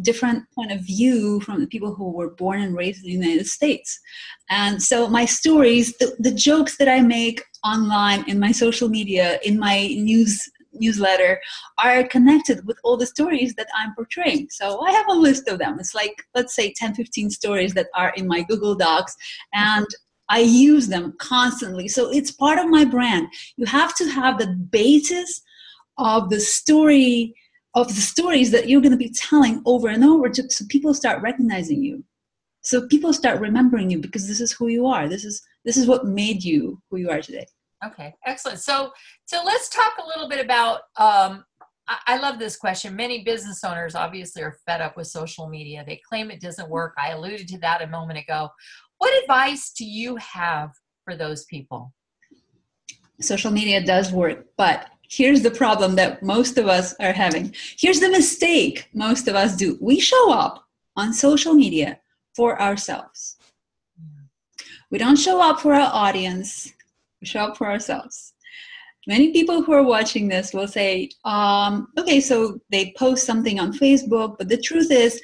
different 0.01 0.43
point 0.55 0.71
of 0.71 0.81
view 0.81 1.39
from 1.41 1.59
the 1.59 1.67
people 1.67 1.93
who 1.93 2.11
were 2.11 2.31
born 2.31 2.61
and 2.61 2.75
raised 2.75 3.03
in 3.03 3.09
the 3.09 3.27
United 3.27 3.47
States. 3.47 3.99
And 4.49 4.81
so 4.81 5.07
my 5.07 5.25
stories, 5.25 5.95
the, 5.97 6.15
the 6.19 6.33
jokes 6.33 6.77
that 6.77 6.87
I 6.87 7.01
make 7.01 7.43
online 7.63 8.27
in 8.27 8.39
my 8.39 8.51
social 8.51 8.89
media, 8.89 9.39
in 9.43 9.59
my 9.59 9.87
news 9.87 10.41
newsletter 10.73 11.39
are 11.83 12.07
connected 12.07 12.65
with 12.65 12.77
all 12.83 12.97
the 12.97 13.05
stories 13.05 13.53
that 13.55 13.67
I'm 13.75 13.93
portraying. 13.95 14.47
So 14.49 14.81
I 14.81 14.91
have 14.91 15.07
a 15.09 15.13
list 15.13 15.47
of 15.47 15.59
them. 15.59 15.79
It's 15.79 15.95
like, 15.95 16.23
let's 16.35 16.55
say 16.55 16.73
10, 16.73 16.95
15 16.95 17.29
stories 17.29 17.73
that 17.73 17.87
are 17.95 18.13
in 18.15 18.27
my 18.27 18.43
Google 18.43 18.75
Docs 18.75 19.15
and 19.53 19.85
I 20.29 20.39
use 20.39 20.87
them 20.87 21.13
constantly. 21.19 21.87
So 21.87 22.09
it's 22.11 22.31
part 22.31 22.59
of 22.59 22.69
my 22.69 22.85
brand. 22.85 23.27
You 23.57 23.65
have 23.65 23.95
to 23.95 24.09
have 24.09 24.37
the 24.37 24.47
basis 24.47 25.41
of 25.97 26.29
the 26.29 26.39
story 26.39 27.35
of 27.75 27.87
the 27.87 28.01
stories 28.01 28.51
that 28.51 28.69
you're 28.69 28.81
going 28.81 28.91
to 28.91 28.97
be 28.97 29.09
telling 29.09 29.61
over 29.65 29.87
and 29.87 30.03
over 30.03 30.29
to, 30.29 30.49
so 30.49 30.65
people 30.69 30.93
start 30.93 31.21
recognizing 31.21 31.83
you 31.83 32.03
so 32.61 32.87
people 32.87 33.13
start 33.13 33.39
remembering 33.41 33.89
you 33.89 33.99
because 33.99 34.27
this 34.27 34.39
is 34.39 34.51
who 34.51 34.67
you 34.67 34.87
are 34.87 35.07
this 35.07 35.25
is 35.25 35.41
this 35.65 35.77
is 35.77 35.87
what 35.87 36.05
made 36.05 36.43
you 36.43 36.81
who 36.89 36.97
you 36.97 37.09
are 37.09 37.21
today 37.21 37.45
okay 37.85 38.13
excellent. 38.25 38.59
So 38.59 38.91
so 39.25 39.41
let's 39.43 39.69
talk 39.69 39.93
a 40.03 40.07
little 40.07 40.29
bit 40.29 40.43
about 40.43 40.81
um, 40.97 41.43
I, 41.87 41.97
I 42.07 42.17
love 42.17 42.39
this 42.39 42.55
question. 42.55 42.95
Many 42.95 43.23
business 43.23 43.63
owners 43.63 43.95
obviously 43.95 44.41
are 44.41 44.57
fed 44.65 44.81
up 44.81 44.97
with 44.97 45.07
social 45.07 45.47
media. 45.47 45.83
They 45.85 46.01
claim 46.07 46.31
it 46.31 46.41
doesn't 46.41 46.69
work. 46.69 46.93
I 46.97 47.11
alluded 47.11 47.47
to 47.49 47.59
that 47.59 47.81
a 47.81 47.87
moment 47.87 48.19
ago. 48.19 48.49
What 48.97 49.21
advice 49.23 49.71
do 49.71 49.85
you 49.85 50.15
have 50.17 50.71
for 51.03 51.15
those 51.15 51.45
people? 51.45 51.93
Social 53.19 53.51
media 53.51 53.83
does 53.85 54.11
work 54.11 54.47
but 54.57 54.89
here's 55.09 55.41
the 55.41 55.51
problem 55.51 55.95
that 55.95 56.23
most 56.23 56.57
of 56.57 56.67
us 56.67 56.95
are 56.99 57.13
having. 57.13 57.53
Here's 57.77 57.99
the 57.99 58.09
mistake 58.09 58.89
most 58.93 59.27
of 59.27 59.35
us 59.35 59.55
do. 59.55 59.77
We 59.81 59.99
show 59.99 60.31
up 60.31 60.65
on 60.95 61.13
social 61.13 61.53
media 61.53 61.99
for 62.35 62.61
ourselves. 62.61 63.37
We 64.89 64.97
don't 64.97 65.17
show 65.17 65.41
up 65.41 65.59
for 65.59 65.73
our 65.73 65.89
audience, 65.91 66.71
up 67.35 67.57
for 67.57 67.69
ourselves. 67.69 68.33
Many 69.05 69.31
people 69.31 69.61
who 69.61 69.73
are 69.73 69.83
watching 69.83 70.29
this 70.29 70.53
will 70.53 70.67
say, 70.67 71.09
um, 71.25 71.87
okay, 71.97 72.21
so 72.21 72.59
they 72.69 72.93
post 72.97 73.25
something 73.25 73.59
on 73.59 73.73
Facebook, 73.73 74.35
but 74.37 74.47
the 74.47 74.57
truth 74.57 74.91
is, 74.91 75.21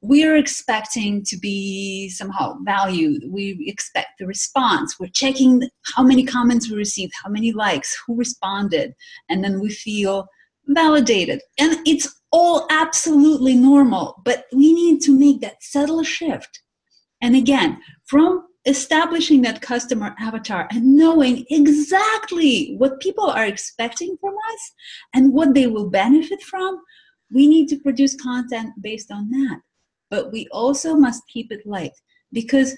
we're 0.00 0.34
expecting 0.34 1.22
to 1.24 1.38
be 1.38 2.08
somehow 2.08 2.56
valued. 2.64 3.22
We 3.28 3.64
expect 3.68 4.18
the 4.18 4.26
response. 4.26 4.98
We're 4.98 5.06
checking 5.14 5.62
how 5.94 6.02
many 6.02 6.24
comments 6.24 6.68
we 6.68 6.76
received, 6.76 7.12
how 7.22 7.30
many 7.30 7.52
likes, 7.52 7.96
who 8.04 8.16
responded, 8.16 8.94
and 9.28 9.44
then 9.44 9.60
we 9.60 9.70
feel 9.70 10.26
validated. 10.66 11.40
And 11.60 11.76
it's 11.86 12.12
all 12.32 12.66
absolutely 12.70 13.54
normal, 13.54 14.20
but 14.24 14.46
we 14.52 14.72
need 14.72 15.00
to 15.02 15.16
make 15.16 15.40
that 15.42 15.62
subtle 15.62 16.02
shift. 16.02 16.62
And 17.20 17.36
again, 17.36 17.78
from 18.06 18.44
establishing 18.64 19.42
that 19.42 19.60
customer 19.60 20.14
avatar 20.20 20.68
and 20.70 20.96
knowing 20.96 21.44
exactly 21.50 22.74
what 22.78 23.00
people 23.00 23.28
are 23.28 23.46
expecting 23.46 24.16
from 24.20 24.34
us 24.34 24.72
and 25.14 25.32
what 25.32 25.54
they 25.54 25.66
will 25.66 25.90
benefit 25.90 26.40
from, 26.42 26.80
we 27.32 27.48
need 27.48 27.68
to 27.68 27.78
produce 27.78 28.14
content 28.14 28.70
based 28.80 29.10
on 29.10 29.30
that. 29.30 29.60
But 30.10 30.30
we 30.32 30.46
also 30.52 30.94
must 30.94 31.22
keep 31.28 31.50
it 31.50 31.66
light 31.66 31.92
because 32.32 32.76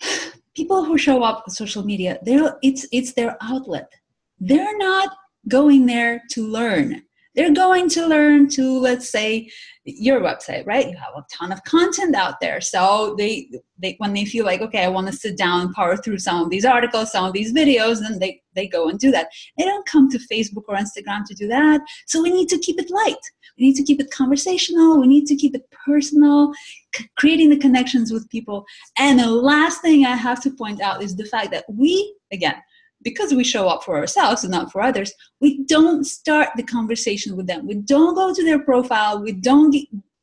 people 0.54 0.84
who 0.84 0.98
show 0.98 1.22
up 1.22 1.44
on 1.46 1.50
social 1.54 1.84
media 1.84 2.18
they're 2.22 2.56
it's 2.62 2.86
it's 2.92 3.14
their 3.14 3.36
outlet. 3.40 3.90
They're 4.38 4.76
not 4.76 5.16
going 5.48 5.86
there 5.86 6.22
to 6.30 6.46
learn 6.46 7.02
they're 7.34 7.54
going 7.54 7.88
to 7.90 8.06
learn 8.06 8.48
to 8.50 8.78
let's 8.78 9.10
say 9.10 9.50
your 9.84 10.20
website 10.20 10.66
right? 10.66 10.90
You 10.90 10.96
have 10.96 11.14
a 11.16 11.24
ton 11.32 11.52
of 11.52 11.62
content 11.64 12.14
out 12.14 12.40
there. 12.40 12.60
So 12.60 13.14
they 13.18 13.50
they 13.78 13.94
when 13.98 14.12
they 14.12 14.24
feel 14.24 14.44
like 14.44 14.60
okay 14.60 14.84
i 14.84 14.88
want 14.88 15.06
to 15.06 15.12
sit 15.12 15.36
down 15.36 15.60
and 15.60 15.74
power 15.74 15.96
through 15.96 16.18
some 16.18 16.42
of 16.42 16.50
these 16.50 16.64
articles 16.64 17.12
some 17.12 17.24
of 17.24 17.32
these 17.32 17.52
videos 17.52 18.00
then 18.00 18.18
they 18.18 18.42
they 18.58 18.66
go 18.66 18.88
and 18.88 18.98
do 18.98 19.10
that. 19.12 19.28
They 19.56 19.64
don't 19.64 19.86
come 19.86 20.10
to 20.10 20.18
facebook 20.18 20.64
or 20.68 20.76
instagram 20.76 21.24
to 21.26 21.34
do 21.34 21.46
that. 21.48 21.80
So 22.06 22.20
we 22.20 22.30
need 22.30 22.48
to 22.48 22.58
keep 22.58 22.78
it 22.80 22.90
light. 22.90 23.24
We 23.56 23.66
need 23.66 23.76
to 23.76 23.84
keep 23.84 24.00
it 24.00 24.10
conversational. 24.10 25.00
We 25.00 25.06
need 25.06 25.26
to 25.26 25.36
keep 25.36 25.54
it 25.54 25.70
personal 25.70 26.52
c- 26.94 27.08
creating 27.16 27.50
the 27.50 27.58
connections 27.58 28.12
with 28.12 28.28
people. 28.28 28.64
And 28.98 29.18
the 29.18 29.30
last 29.30 29.80
thing 29.80 30.04
i 30.04 30.16
have 30.16 30.42
to 30.42 30.50
point 30.50 30.80
out 30.80 31.02
is 31.02 31.14
the 31.14 31.24
fact 31.24 31.50
that 31.52 31.64
we 31.68 32.14
again 32.32 32.56
because 33.02 33.32
we 33.32 33.44
show 33.44 33.68
up 33.68 33.84
for 33.84 33.96
ourselves 33.96 34.44
and 34.44 34.50
not 34.50 34.72
for 34.72 34.80
others, 34.80 35.12
we 35.40 35.64
don't 35.64 36.04
start 36.04 36.48
the 36.56 36.62
conversation 36.62 37.36
with 37.36 37.46
them. 37.46 37.66
We 37.66 37.74
don't 37.74 38.14
go 38.14 38.34
to 38.34 38.44
their 38.44 38.58
profile. 38.58 39.22
We 39.22 39.32
don't 39.32 39.74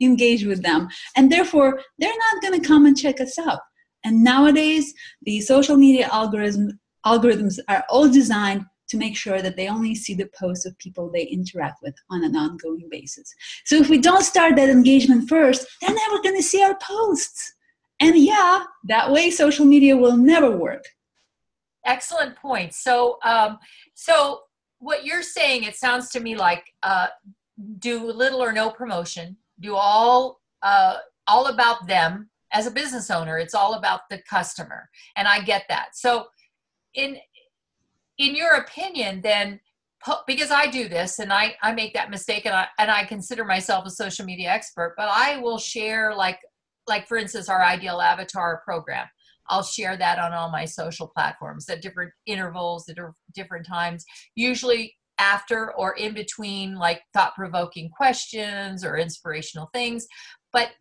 engage 0.02 0.46
with 0.46 0.62
them. 0.62 0.90
And 1.16 1.32
therefore, 1.32 1.80
they're 2.00 2.10
not 2.10 2.42
going 2.42 2.60
to 2.60 2.68
come 2.68 2.86
and 2.86 2.98
check 2.98 3.22
us 3.22 3.40
out. 3.40 3.60
And 4.04 4.24
nowadays, 4.24 4.94
the 5.24 5.42
social 5.42 5.78
media 5.78 6.10
algorithm, 6.12 6.80
algorithms 7.06 7.60
are 7.68 7.84
all 7.90 8.10
designed 8.10 8.66
to 8.88 8.98
make 8.98 9.18
sure 9.18 9.42
that 9.42 9.56
they 9.56 9.68
only 9.68 9.96
see 9.96 10.14
the 10.14 10.30
posts 10.40 10.66
of 10.66 10.78
people 10.78 11.10
they 11.10 11.24
interact 11.24 11.82
with 11.82 11.96
on 12.12 12.24
an 12.24 12.36
ongoing 12.36 12.88
basis. 12.92 13.34
So 13.66 13.78
if 13.78 13.90
we 13.90 13.98
don't 13.98 14.24
start 14.24 14.56
that 14.58 14.70
engagement 14.70 15.28
first, 15.28 15.66
they're 15.82 15.94
never 15.94 16.22
going 16.22 16.36
to 16.36 16.44
see 16.44 16.62
our 16.62 16.78
posts. 16.80 17.54
And 18.00 18.16
yeah, 18.18 18.64
that 18.84 19.12
way 19.12 19.32
social 19.32 19.66
media 19.66 19.98
will 19.98 20.18
never 20.18 20.52
work 20.52 20.84
excellent 21.86 22.36
point. 22.36 22.74
So, 22.74 23.18
um, 23.24 23.58
so 23.94 24.42
what 24.80 25.06
you're 25.06 25.24
saying, 25.24 25.64
it 25.64 25.76
sounds 25.76 26.10
to 26.10 26.20
me 26.20 26.36
like 26.36 26.66
uh, 26.84 27.08
do 27.80 28.12
little 28.12 28.44
or 28.44 28.52
no 28.52 28.70
promotion, 28.70 29.38
do 29.60 29.76
all 29.76 30.42
uh, 30.62 30.98
all 31.28 31.48
about 31.48 31.88
them 31.88 32.30
as 32.52 32.68
a 32.68 32.72
business 32.72 33.10
owner. 33.10 33.38
It's 33.38 33.56
all 33.56 33.76
about 33.76 34.02
the 34.10 34.22
customer, 34.30 34.90
and 35.16 35.28
I 35.28 35.42
get 35.42 35.64
that. 35.70 35.90
So, 35.96 36.28
in 36.94 37.18
in 38.18 38.36
your 38.36 38.56
opinion, 38.56 39.22
then 39.22 39.60
because 40.28 40.52
I 40.52 40.68
do 40.68 40.88
this 40.88 41.20
and 41.20 41.34
I, 41.34 41.56
I 41.64 41.74
make 41.74 41.94
that 41.94 42.12
mistake 42.12 42.46
and 42.46 42.56
I 42.56 42.68
and 42.78 42.92
I 42.92 43.06
consider 43.06 43.44
myself 43.44 43.86
a 43.86 43.90
social 43.90 44.26
media 44.26 44.50
expert, 44.50 44.94
but 44.98 45.10
I 45.10 45.38
will 45.38 45.58
share 45.58 46.14
like 46.16 46.40
like 46.88 47.08
for 47.08 47.18
instance 47.18 47.50
our 47.50 47.64
ideal 47.64 48.02
avatar 48.02 48.62
program. 48.64 49.08
I'll 49.50 49.64
share 49.64 49.98
that 49.98 50.20
on 50.20 50.34
all 50.34 50.50
my 50.52 50.66
social 50.66 51.08
platforms 51.08 51.70
at 51.70 51.82
different 51.82 52.12
intervals, 52.26 52.90
at 52.90 52.98
different 53.34 53.66
times, 53.66 54.06
usually 54.36 54.96
after 55.18 55.74
or 55.76 55.96
in 55.96 56.14
between 56.14 56.76
like 56.76 57.02
thought 57.14 57.36
provoking 57.36 57.90
questions 57.90 58.84
or 58.84 58.98
inspirational 58.98 59.70
things. 59.74 60.08
But 60.52 60.72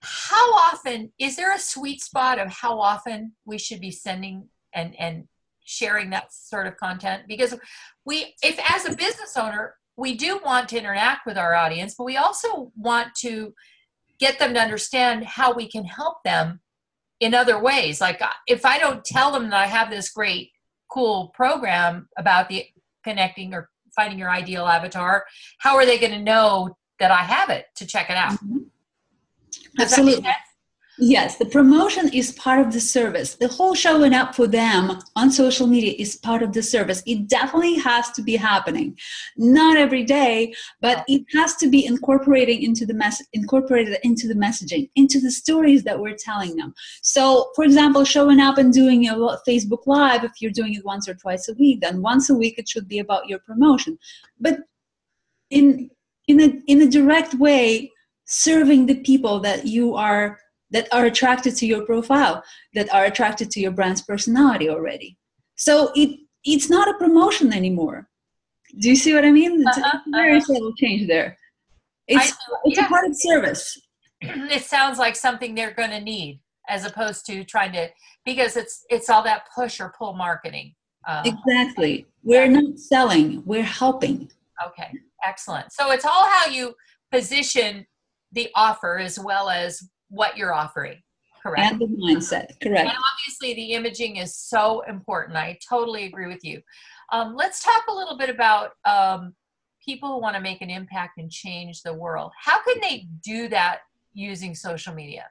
how 0.00 0.52
often 0.54 1.12
is 1.18 1.36
there 1.36 1.54
a 1.54 1.58
sweet 1.58 2.00
spot 2.00 2.38
of 2.38 2.50
how 2.50 2.80
often 2.80 3.32
we 3.44 3.58
should 3.58 3.80
be 3.80 3.90
sending 3.90 4.48
and, 4.74 4.98
and 4.98 5.28
sharing 5.64 6.10
that 6.10 6.32
sort 6.32 6.66
of 6.66 6.76
content? 6.76 7.22
Because 7.28 7.54
we, 8.04 8.34
if 8.42 8.58
as 8.68 8.84
a 8.84 8.96
business 8.96 9.36
owner, 9.36 9.76
we 9.96 10.14
do 10.14 10.40
want 10.44 10.68
to 10.70 10.78
interact 10.78 11.26
with 11.26 11.38
our 11.38 11.54
audience, 11.54 11.94
but 11.96 12.04
we 12.04 12.16
also 12.16 12.72
want 12.76 13.14
to 13.16 13.54
get 14.18 14.38
them 14.38 14.54
to 14.54 14.60
understand 14.60 15.24
how 15.24 15.52
we 15.52 15.68
can 15.68 15.84
help 15.84 16.22
them 16.24 16.60
in 17.22 17.34
other 17.34 17.58
ways. 17.62 18.00
Like 18.00 18.20
uh, 18.20 18.30
if 18.46 18.66
I 18.66 18.78
don't 18.78 19.04
tell 19.04 19.32
them 19.32 19.48
that 19.50 19.60
I 19.60 19.66
have 19.66 19.90
this 19.90 20.10
great, 20.10 20.50
cool 20.90 21.28
program 21.28 22.08
about 22.18 22.48
the 22.48 22.66
connecting 23.04 23.54
or 23.54 23.70
finding 23.94 24.18
your 24.18 24.30
ideal 24.30 24.66
avatar, 24.66 25.24
how 25.58 25.76
are 25.76 25.86
they 25.86 25.98
going 25.98 26.12
to 26.12 26.22
know 26.22 26.76
that 26.98 27.10
I 27.10 27.22
have 27.22 27.48
it 27.48 27.66
to 27.76 27.86
check 27.86 28.10
it 28.10 28.16
out? 28.16 28.32
Mm-hmm. 28.32 28.58
Absolutely. 29.80 30.28
Yes, 31.04 31.36
the 31.36 31.46
promotion 31.46 32.10
is 32.14 32.30
part 32.30 32.64
of 32.64 32.72
the 32.72 32.78
service. 32.78 33.34
The 33.34 33.48
whole 33.48 33.74
showing 33.74 34.14
up 34.14 34.36
for 34.36 34.46
them 34.46 35.00
on 35.16 35.32
social 35.32 35.66
media 35.66 35.94
is 35.98 36.14
part 36.14 36.44
of 36.44 36.52
the 36.52 36.62
service. 36.62 37.02
It 37.06 37.26
definitely 37.26 37.74
has 37.74 38.12
to 38.12 38.22
be 38.22 38.36
happening. 38.36 38.96
Not 39.36 39.76
every 39.76 40.04
day, 40.04 40.54
but 40.80 41.04
it 41.08 41.24
has 41.32 41.56
to 41.56 41.68
be 41.68 41.84
incorporating 41.84 42.62
into 42.62 42.86
the 42.86 42.94
mess 42.94 43.20
incorporated 43.32 43.98
into 44.04 44.28
the 44.28 44.34
messaging, 44.34 44.90
into 44.94 45.18
the 45.18 45.32
stories 45.32 45.82
that 45.82 45.98
we're 45.98 46.14
telling 46.16 46.54
them. 46.54 46.72
So, 47.02 47.50
for 47.56 47.64
example, 47.64 48.04
showing 48.04 48.38
up 48.38 48.56
and 48.56 48.72
doing 48.72 49.08
a 49.08 49.14
Facebook 49.48 49.84
Live, 49.86 50.22
if 50.22 50.40
you're 50.40 50.52
doing 50.52 50.74
it 50.74 50.84
once 50.84 51.08
or 51.08 51.14
twice 51.14 51.48
a 51.48 51.54
week, 51.54 51.80
then 51.80 52.00
once 52.00 52.30
a 52.30 52.34
week 52.34 52.60
it 52.60 52.68
should 52.68 52.86
be 52.86 53.00
about 53.00 53.28
your 53.28 53.40
promotion. 53.40 53.98
But 54.38 54.60
in 55.50 55.90
in 56.28 56.40
a 56.40 56.62
in 56.68 56.80
a 56.80 56.88
direct 56.88 57.34
way, 57.34 57.90
serving 58.24 58.86
the 58.86 59.00
people 59.00 59.40
that 59.40 59.66
you 59.66 59.96
are 59.96 60.38
that 60.72 60.88
are 60.92 61.06
attracted 61.06 61.54
to 61.56 61.66
your 61.66 61.84
profile, 61.84 62.42
that 62.74 62.92
are 62.92 63.04
attracted 63.04 63.50
to 63.52 63.60
your 63.60 63.70
brand's 63.70 64.02
personality 64.02 64.68
already. 64.68 65.16
So 65.56 65.92
it 65.94 66.18
it's 66.44 66.68
not 66.68 66.88
a 66.88 66.94
promotion 66.94 67.52
anymore. 67.52 68.08
Do 68.80 68.88
you 68.88 68.96
see 68.96 69.14
what 69.14 69.24
I 69.24 69.30
mean? 69.30 69.62
It's 69.66 69.78
uh-huh, 69.78 69.98
a 70.06 70.10
very 70.10 70.38
uh-huh. 70.38 70.46
subtle 70.46 70.74
change 70.74 71.06
there. 71.06 71.36
It's 72.08 72.32
it's 72.64 72.78
yeah. 72.78 72.86
a 72.86 72.88
part 72.88 73.06
of 73.06 73.16
service. 73.16 73.80
It 74.22 74.62
sounds 74.62 74.98
like 75.00 75.16
something 75.16 75.54
they're 75.54 75.74
going 75.74 75.90
to 75.90 76.00
need 76.00 76.40
as 76.68 76.84
opposed 76.84 77.26
to 77.26 77.42
trying 77.42 77.72
to 77.72 77.88
because 78.24 78.56
it's 78.56 78.84
it's 78.88 79.10
all 79.10 79.22
that 79.24 79.48
push 79.54 79.80
or 79.80 79.92
pull 79.98 80.12
marketing. 80.14 80.74
Uh, 81.06 81.22
exactly. 81.24 82.06
We're 82.22 82.44
yeah. 82.44 82.60
not 82.60 82.78
selling, 82.78 83.42
we're 83.44 83.64
helping. 83.64 84.30
Okay, 84.64 84.92
excellent. 85.26 85.72
So 85.72 85.90
it's 85.90 86.04
all 86.04 86.24
how 86.28 86.46
you 86.46 86.74
position 87.10 87.84
the 88.30 88.48
offer 88.54 88.98
as 88.98 89.18
well 89.18 89.50
as 89.50 89.82
what 90.12 90.36
you're 90.36 90.52
offering. 90.52 91.02
Correct. 91.42 91.72
And 91.72 91.80
the 91.80 91.86
mindset, 91.86 92.60
correct. 92.62 92.88
And 92.88 92.98
obviously, 93.12 93.54
the 93.54 93.72
imaging 93.72 94.16
is 94.16 94.36
so 94.36 94.82
important. 94.82 95.36
I 95.36 95.58
totally 95.68 96.04
agree 96.04 96.28
with 96.28 96.44
you. 96.44 96.60
Um, 97.10 97.34
let's 97.34 97.64
talk 97.64 97.82
a 97.88 97.92
little 97.92 98.16
bit 98.16 98.30
about 98.30 98.70
um, 98.84 99.34
people 99.84 100.08
who 100.10 100.20
want 100.20 100.36
to 100.36 100.42
make 100.42 100.62
an 100.62 100.70
impact 100.70 101.18
and 101.18 101.30
change 101.30 101.82
the 101.82 101.92
world. 101.92 102.30
How 102.40 102.62
can 102.62 102.80
they 102.80 103.08
do 103.24 103.48
that 103.48 103.80
using 104.12 104.54
social 104.54 104.94
media? 104.94 105.24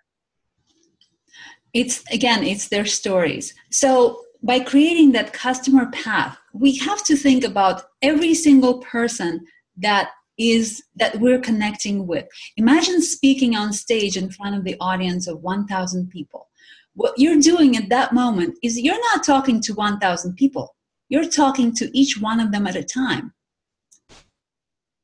It's 1.73 2.03
again, 2.11 2.43
it's 2.43 2.67
their 2.67 2.85
stories. 2.85 3.53
So 3.69 4.23
by 4.43 4.59
creating 4.59 5.13
that 5.13 5.31
customer 5.31 5.89
path, 5.91 6.37
we 6.51 6.75
have 6.79 7.03
to 7.05 7.15
think 7.15 7.45
about 7.45 7.83
every 8.01 8.33
single 8.33 8.79
person 8.79 9.45
that 9.77 10.09
is 10.41 10.83
that 10.95 11.19
we're 11.19 11.39
connecting 11.39 12.07
with. 12.07 12.27
Imagine 12.57 13.01
speaking 13.01 13.55
on 13.55 13.73
stage 13.73 14.17
in 14.17 14.29
front 14.29 14.55
of 14.55 14.63
the 14.63 14.75
audience 14.79 15.27
of 15.27 15.41
1,000 15.41 16.09
people. 16.09 16.47
What 16.95 17.13
you're 17.17 17.39
doing 17.39 17.77
at 17.77 17.89
that 17.89 18.13
moment 18.13 18.55
is 18.63 18.79
you're 18.79 18.99
not 19.13 19.23
talking 19.23 19.61
to 19.61 19.73
1,000 19.73 20.35
people. 20.35 20.75
You're 21.09 21.29
talking 21.29 21.73
to 21.75 21.97
each 21.97 22.19
one 22.19 22.39
of 22.39 22.51
them 22.51 22.65
at 22.67 22.75
a 22.75 22.83
time. 22.83 23.33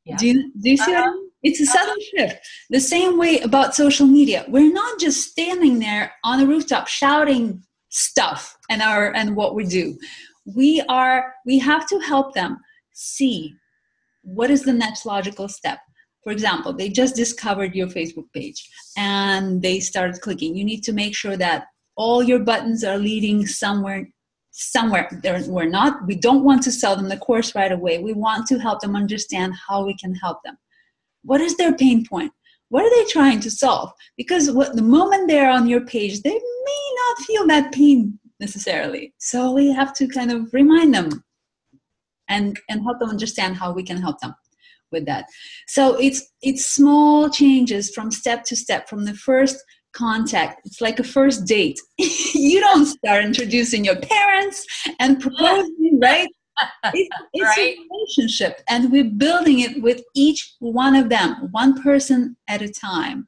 Yeah. 0.05 0.17
Do, 0.17 0.27
you, 0.27 0.51
do 0.61 0.69
you 0.71 0.77
see 0.77 0.93
uh-huh. 0.93 1.11
that? 1.11 1.27
It's 1.43 1.61
a 1.61 1.65
sudden 1.65 1.95
shift. 2.01 2.39
The 2.71 2.79
same 2.79 3.17
way 3.17 3.39
about 3.39 3.75
social 3.75 4.07
media. 4.07 4.43
We're 4.47 4.73
not 4.73 4.99
just 4.99 5.31
standing 5.31 5.79
there 5.79 6.11
on 6.23 6.39
a 6.39 6.45
rooftop 6.45 6.87
shouting 6.87 7.63
stuff 7.89 8.57
and 8.69 8.81
our 8.81 9.13
and 9.13 9.35
what 9.35 9.55
we 9.55 9.65
do. 9.65 9.97
We 10.45 10.81
are 10.89 11.33
we 11.45 11.59
have 11.59 11.87
to 11.89 11.99
help 11.99 12.33
them 12.33 12.57
see 12.93 13.55
what 14.27 14.51
is 14.51 14.63
the 14.63 14.73
next 14.73 15.05
logical 15.05 15.47
step. 15.47 15.79
For 16.23 16.31
example, 16.31 16.73
they 16.73 16.89
just 16.89 17.15
discovered 17.15 17.73
your 17.73 17.87
Facebook 17.87 18.25
page 18.33 18.69
and 18.97 19.61
they 19.61 19.79
started 19.79 20.19
clicking. 20.19 20.55
You 20.55 20.65
need 20.65 20.83
to 20.83 20.91
make 20.91 21.15
sure 21.15 21.37
that 21.37 21.67
all 21.95 22.21
your 22.21 22.39
buttons 22.39 22.83
are 22.83 22.97
leading 22.97 23.45
somewhere 23.47 24.07
somewhere. 24.51 25.07
We're 25.47 25.69
not 25.69 26.05
we 26.07 26.15
don't 26.15 26.43
want 26.43 26.63
to 26.63 26.71
sell 26.71 26.95
them 26.95 27.09
the 27.09 27.17
course 27.17 27.55
right 27.55 27.71
away. 27.71 27.99
We 27.99 28.13
want 28.13 28.47
to 28.47 28.59
help 28.59 28.81
them 28.81 28.95
understand 28.95 29.53
how 29.67 29.85
we 29.85 29.95
can 29.95 30.13
help 30.15 30.39
them. 30.43 30.57
What 31.23 31.41
is 31.41 31.55
their 31.55 31.73
pain 31.75 32.05
point? 32.05 32.31
What 32.69 32.83
are 32.83 32.89
they 32.89 33.09
trying 33.09 33.39
to 33.41 33.51
solve? 33.51 33.93
Because 34.17 34.51
what, 34.51 34.75
the 34.75 34.81
moment 34.81 35.29
they're 35.29 35.49
on 35.49 35.67
your 35.67 35.85
page 35.85 36.21
they 36.21 36.33
may 36.33 36.85
not 37.07 37.25
feel 37.25 37.47
that 37.47 37.71
pain 37.71 38.19
necessarily. 38.41 39.13
So 39.19 39.53
we 39.53 39.71
have 39.71 39.93
to 39.95 40.07
kind 40.07 40.31
of 40.31 40.53
remind 40.53 40.93
them 40.93 41.23
and 42.29 42.59
and 42.69 42.83
help 42.83 42.99
them 42.99 43.09
understand 43.09 43.55
how 43.55 43.71
we 43.71 43.83
can 43.83 44.01
help 44.01 44.19
them 44.19 44.33
with 44.91 45.05
that. 45.05 45.25
So 45.67 45.95
it's 45.95 46.31
it's 46.41 46.65
small 46.65 47.29
changes 47.29 47.91
from 47.93 48.11
step 48.11 48.43
to 48.45 48.55
step 48.55 48.89
from 48.89 49.05
the 49.05 49.13
first 49.13 49.57
contact. 49.93 50.61
It's 50.65 50.81
like 50.81 50.99
a 50.99 51.03
first 51.03 51.45
date. 51.45 51.79
You 52.33 52.61
don't 52.61 52.85
start 52.85 53.25
introducing 53.25 53.83
your 53.83 53.99
parents 53.99 54.65
and 54.99 55.19
proposing 55.19 55.99
right? 56.01 56.29
It's, 56.93 57.09
it's 57.33 57.57
right? 57.57 57.75
a 57.75 57.85
relationship 57.91 58.61
and 58.69 58.91
we're 58.91 59.03
building 59.03 59.59
it 59.59 59.81
with 59.81 60.01
each 60.15 60.55
one 60.59 60.95
of 60.95 61.09
them 61.09 61.49
one 61.51 61.81
person 61.81 62.35
at 62.47 62.61
a 62.61 62.69
time 62.69 63.27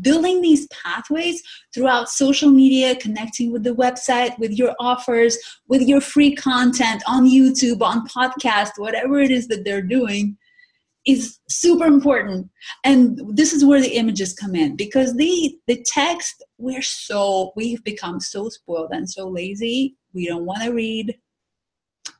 building 0.00 0.40
these 0.40 0.66
pathways 0.68 1.42
throughout 1.74 2.08
social 2.08 2.50
media 2.50 2.96
connecting 2.96 3.52
with 3.52 3.62
the 3.62 3.74
website 3.74 4.38
with 4.38 4.52
your 4.52 4.74
offers 4.80 5.38
with 5.68 5.82
your 5.82 6.00
free 6.00 6.34
content 6.34 7.02
on 7.06 7.24
youtube 7.24 7.80
on 7.82 8.06
podcast 8.08 8.70
whatever 8.76 9.18
it 9.20 9.30
is 9.30 9.48
that 9.48 9.64
they're 9.64 9.82
doing 9.82 10.36
is 11.06 11.38
super 11.48 11.84
important 11.84 12.48
and 12.84 13.20
this 13.36 13.52
is 13.52 13.64
where 13.64 13.80
the 13.80 13.96
images 13.96 14.34
come 14.34 14.54
in 14.56 14.74
because 14.76 15.14
the 15.16 15.56
the 15.68 15.84
text 15.86 16.44
we're 16.58 16.82
so 16.82 17.52
we've 17.54 17.82
become 17.84 18.18
so 18.18 18.48
spoiled 18.48 18.90
and 18.90 19.08
so 19.08 19.28
lazy 19.28 19.96
we 20.12 20.26
don't 20.26 20.44
want 20.44 20.62
to 20.62 20.70
read 20.72 21.16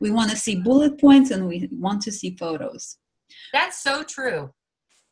we 0.01 0.11
want 0.11 0.31
to 0.31 0.37
see 0.37 0.57
bullet 0.57 1.01
points 1.01 1.31
and 1.31 1.47
we 1.47 1.69
want 1.73 2.03
to 2.03 2.13
see 2.13 2.37
photos. 2.39 2.99
That's 3.53 3.83
so 3.83 4.03
true. 4.03 4.51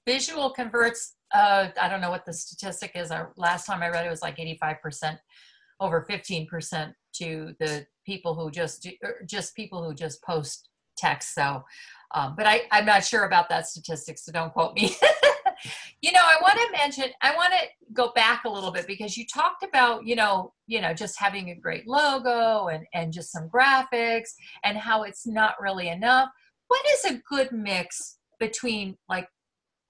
Visual 0.07 0.51
converts, 0.51 1.14
uh, 1.35 1.69
I 1.81 1.89
don't 1.89 2.01
know 2.01 2.11
what 2.11 2.25
the 2.25 2.33
statistic 2.33 2.93
is. 2.95 3.11
Our, 3.11 3.33
last 3.37 3.67
time 3.67 3.83
I 3.83 3.91
read 3.91 4.07
it 4.07 4.11
was 4.11 4.23
like 4.23 4.37
85%, 4.37 5.19
over 5.81 6.07
15% 6.09 6.95
to 7.17 7.55
the 7.59 7.87
people 8.07 8.35
who 8.35 8.51
just 8.51 8.83
do, 8.83 8.93
er, 9.05 9.23
just 9.27 9.57
people 9.57 9.83
who 9.83 9.95
just 9.95 10.23
post 10.23 10.69
text. 10.97 11.35
So, 11.35 11.65
um, 12.15 12.35
but 12.37 12.47
I, 12.47 12.63
I'm 12.71 12.87
not 12.87 13.05
sure 13.05 13.25
about 13.25 13.49
that 13.49 13.67
statistic, 13.67 14.19
so 14.19 14.31
don't 14.31 14.53
quote 14.53 14.75
me. 14.75 14.95
you 16.03 16.13
know, 16.13 16.21
I 16.23 16.37
want 16.41 16.55
to 16.55 16.69
mention, 16.79 17.07
I 17.21 17.35
want 17.35 17.53
to 17.53 17.67
go 17.93 18.13
back 18.15 18.45
a 18.45 18.51
little 18.51 18.71
bit 18.71 18.87
because 18.87 19.17
you 19.17 19.27
talked 19.27 19.65
about, 19.65 20.07
you 20.07 20.15
know, 20.15 20.53
you 20.69 20.81
know, 20.81 20.95
just 20.95 21.19
having 21.19 21.51
a 21.51 21.55
great 21.57 21.89
logo 21.89 22.69
and 22.69 22.87
and 22.95 23.13
just 23.13 23.33
some 23.33 23.49
graphics 23.49 24.31
and 24.63 24.79
how 24.79 25.03
it's 25.03 25.27
not 25.27 25.61
really 25.61 25.89
enough. 25.89 26.29
What 26.69 26.85
is 26.93 27.05
a 27.07 27.21
good 27.29 27.51
mix 27.51 28.19
between 28.39 28.97
like 29.09 29.29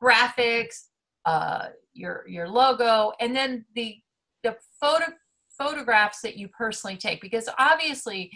graphics, 0.03 0.85
uh, 1.25 1.67
your 1.93 2.25
your 2.29 2.49
logo, 2.49 3.13
and 3.21 3.35
then 3.35 3.65
the 3.75 3.97
the 4.43 4.57
photo 4.81 5.07
photographs 5.57 6.21
that 6.23 6.37
you 6.37 6.49
personally 6.49 6.97
take? 6.97 7.21
Because 7.21 7.49
obviously, 7.59 8.31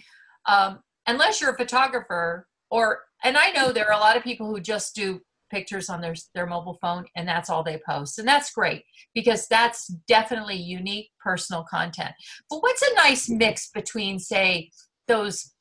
um, 0.46 0.80
unless 1.06 1.40
you're 1.40 1.50
a 1.50 1.56
photographer 1.56 2.46
or 2.70 3.00
and 3.24 3.36
I 3.36 3.50
know 3.50 3.72
there 3.72 3.86
are 3.86 3.98
a 3.98 4.00
lot 4.00 4.16
of 4.16 4.22
people 4.22 4.46
who 4.46 4.60
just 4.60 4.94
do 4.94 5.20
pictures 5.50 5.88
on 5.88 6.00
their 6.00 6.14
their 6.34 6.46
mobile 6.46 6.78
phone 6.80 7.04
and 7.16 7.26
that's 7.26 7.48
all 7.48 7.62
they 7.62 7.80
post 7.88 8.18
and 8.18 8.28
that's 8.28 8.52
great 8.52 8.82
because 9.14 9.46
that's 9.48 9.86
definitely 10.06 10.56
unique 10.56 11.08
personal 11.22 11.64
content 11.70 12.12
but 12.50 12.58
what's 12.58 12.82
a 12.82 12.94
nice 12.96 13.30
mix 13.30 13.70
between 13.70 14.18
say 14.18 14.70
those 15.06 15.54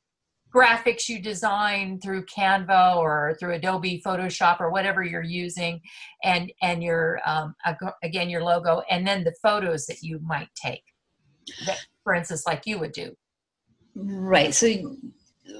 graphics 0.57 1.07
you 1.07 1.21
design 1.21 1.99
through 1.99 2.25
canva 2.25 2.95
or 2.95 3.35
through 3.39 3.53
adobe 3.53 4.01
photoshop 4.03 4.59
or 4.59 4.71
whatever 4.71 5.03
you're 5.03 5.21
using 5.21 5.79
and 6.23 6.51
and 6.61 6.83
your 6.83 7.19
um, 7.25 7.53
again 8.03 8.29
your 8.29 8.43
logo 8.43 8.81
and 8.89 9.05
then 9.05 9.23
the 9.23 9.33
photos 9.43 9.85
that 9.85 10.01
you 10.01 10.19
might 10.19 10.49
take 10.55 10.83
that, 11.65 11.79
for 12.03 12.13
instance 12.15 12.43
like 12.47 12.63
you 12.65 12.79
would 12.79 12.91
do 12.91 13.15
right 13.95 14.53
so 14.53 14.67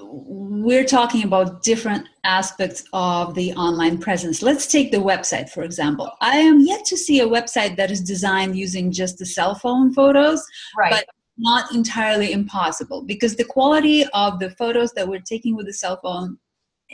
we're 0.02 0.84
talking 0.84 1.22
about 1.22 1.62
different 1.62 2.06
aspects 2.24 2.84
of 2.92 3.34
the 3.34 3.52
online 3.54 3.96
presence. 3.96 4.42
Let's 4.42 4.66
take 4.66 4.92
the 4.92 4.98
website, 4.98 5.48
for 5.48 5.62
example. 5.62 6.10
I 6.20 6.36
am 6.36 6.60
yet 6.60 6.84
to 6.86 6.96
see 6.96 7.20
a 7.20 7.26
website 7.26 7.76
that 7.76 7.90
is 7.90 8.02
designed 8.02 8.56
using 8.56 8.92
just 8.92 9.18
the 9.18 9.24
cell 9.24 9.54
phone 9.54 9.94
photos, 9.94 10.44
right. 10.76 10.90
but 10.90 11.06
not 11.38 11.74
entirely 11.74 12.32
impossible 12.32 13.02
because 13.02 13.36
the 13.36 13.44
quality 13.44 14.04
of 14.12 14.38
the 14.38 14.50
photos 14.50 14.92
that 14.92 15.06
we're 15.06 15.20
taking 15.20 15.56
with 15.56 15.66
the 15.66 15.72
cell 15.72 15.98
phone 16.02 16.38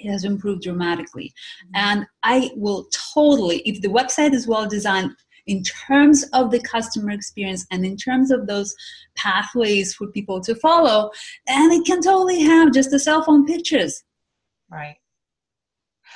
has 0.05 0.25
improved 0.25 0.63
dramatically. 0.63 1.33
Mm-hmm. 1.67 1.77
And 1.77 2.07
I 2.23 2.51
will 2.57 2.87
totally, 3.15 3.59
if 3.61 3.81
the 3.81 3.89
website 3.89 4.35
is 4.35 4.47
well 4.47 4.69
designed, 4.69 5.13
in 5.47 5.63
terms 5.63 6.25
of 6.33 6.51
the 6.51 6.61
customer 6.61 7.11
experience 7.11 7.67
and 7.71 7.85
in 7.85 7.99
terms 7.99 8.31
of 8.31 8.47
those 8.47 8.75
pathways 9.15 9.95
for 9.95 10.07
people 10.07 10.41
to 10.41 10.55
follow 10.55 11.11
and 11.47 11.71
it 11.71 11.85
can 11.85 12.01
totally 12.01 12.41
have 12.41 12.73
just 12.73 12.91
the 12.91 12.99
cell 12.99 13.23
phone 13.23 13.45
pictures. 13.45 14.03
Right 14.71 14.97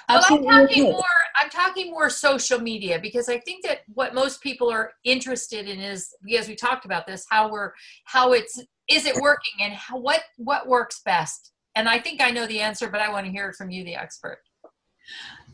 well 0.09 0.25
i'm 0.31 0.45
talking 0.45 0.85
more 0.85 1.03
i'm 1.37 1.51
talking 1.51 1.91
more 1.91 2.11
social 2.11 2.61
media 2.61 2.99
because 3.01 3.29
i 3.29 3.39
think 3.39 3.65
that 3.65 3.81
what 3.95 4.15
most 4.15 4.43
people 4.43 4.71
are 4.71 4.93
interested 5.05 5.69
in 5.69 5.79
is 5.79 6.15
because 6.25 6.49
we 6.49 6.55
talked 6.55 6.85
about 6.85 7.07
this 7.07 7.27
how 7.31 7.51
we're 7.51 7.73
how 8.05 8.33
it's 8.33 8.63
is 8.89 9.05
it 9.05 9.15
working 9.17 9.53
and 9.61 9.73
how, 9.75 9.99
what 9.99 10.23
what 10.37 10.67
works 10.67 11.01
best 11.05 11.53
and 11.77 11.89
i 11.89 11.99
think 11.99 12.21
i 12.21 12.31
know 12.31 12.47
the 12.47 12.61
answer 12.61 12.89
but 12.89 13.01
i 13.01 13.11
want 13.11 13.27
to 13.27 13.33
hear 13.33 13.49
it 13.49 13.57
from 13.57 13.71
you 13.71 13.85
the 13.85 13.95
expert 13.95 14.39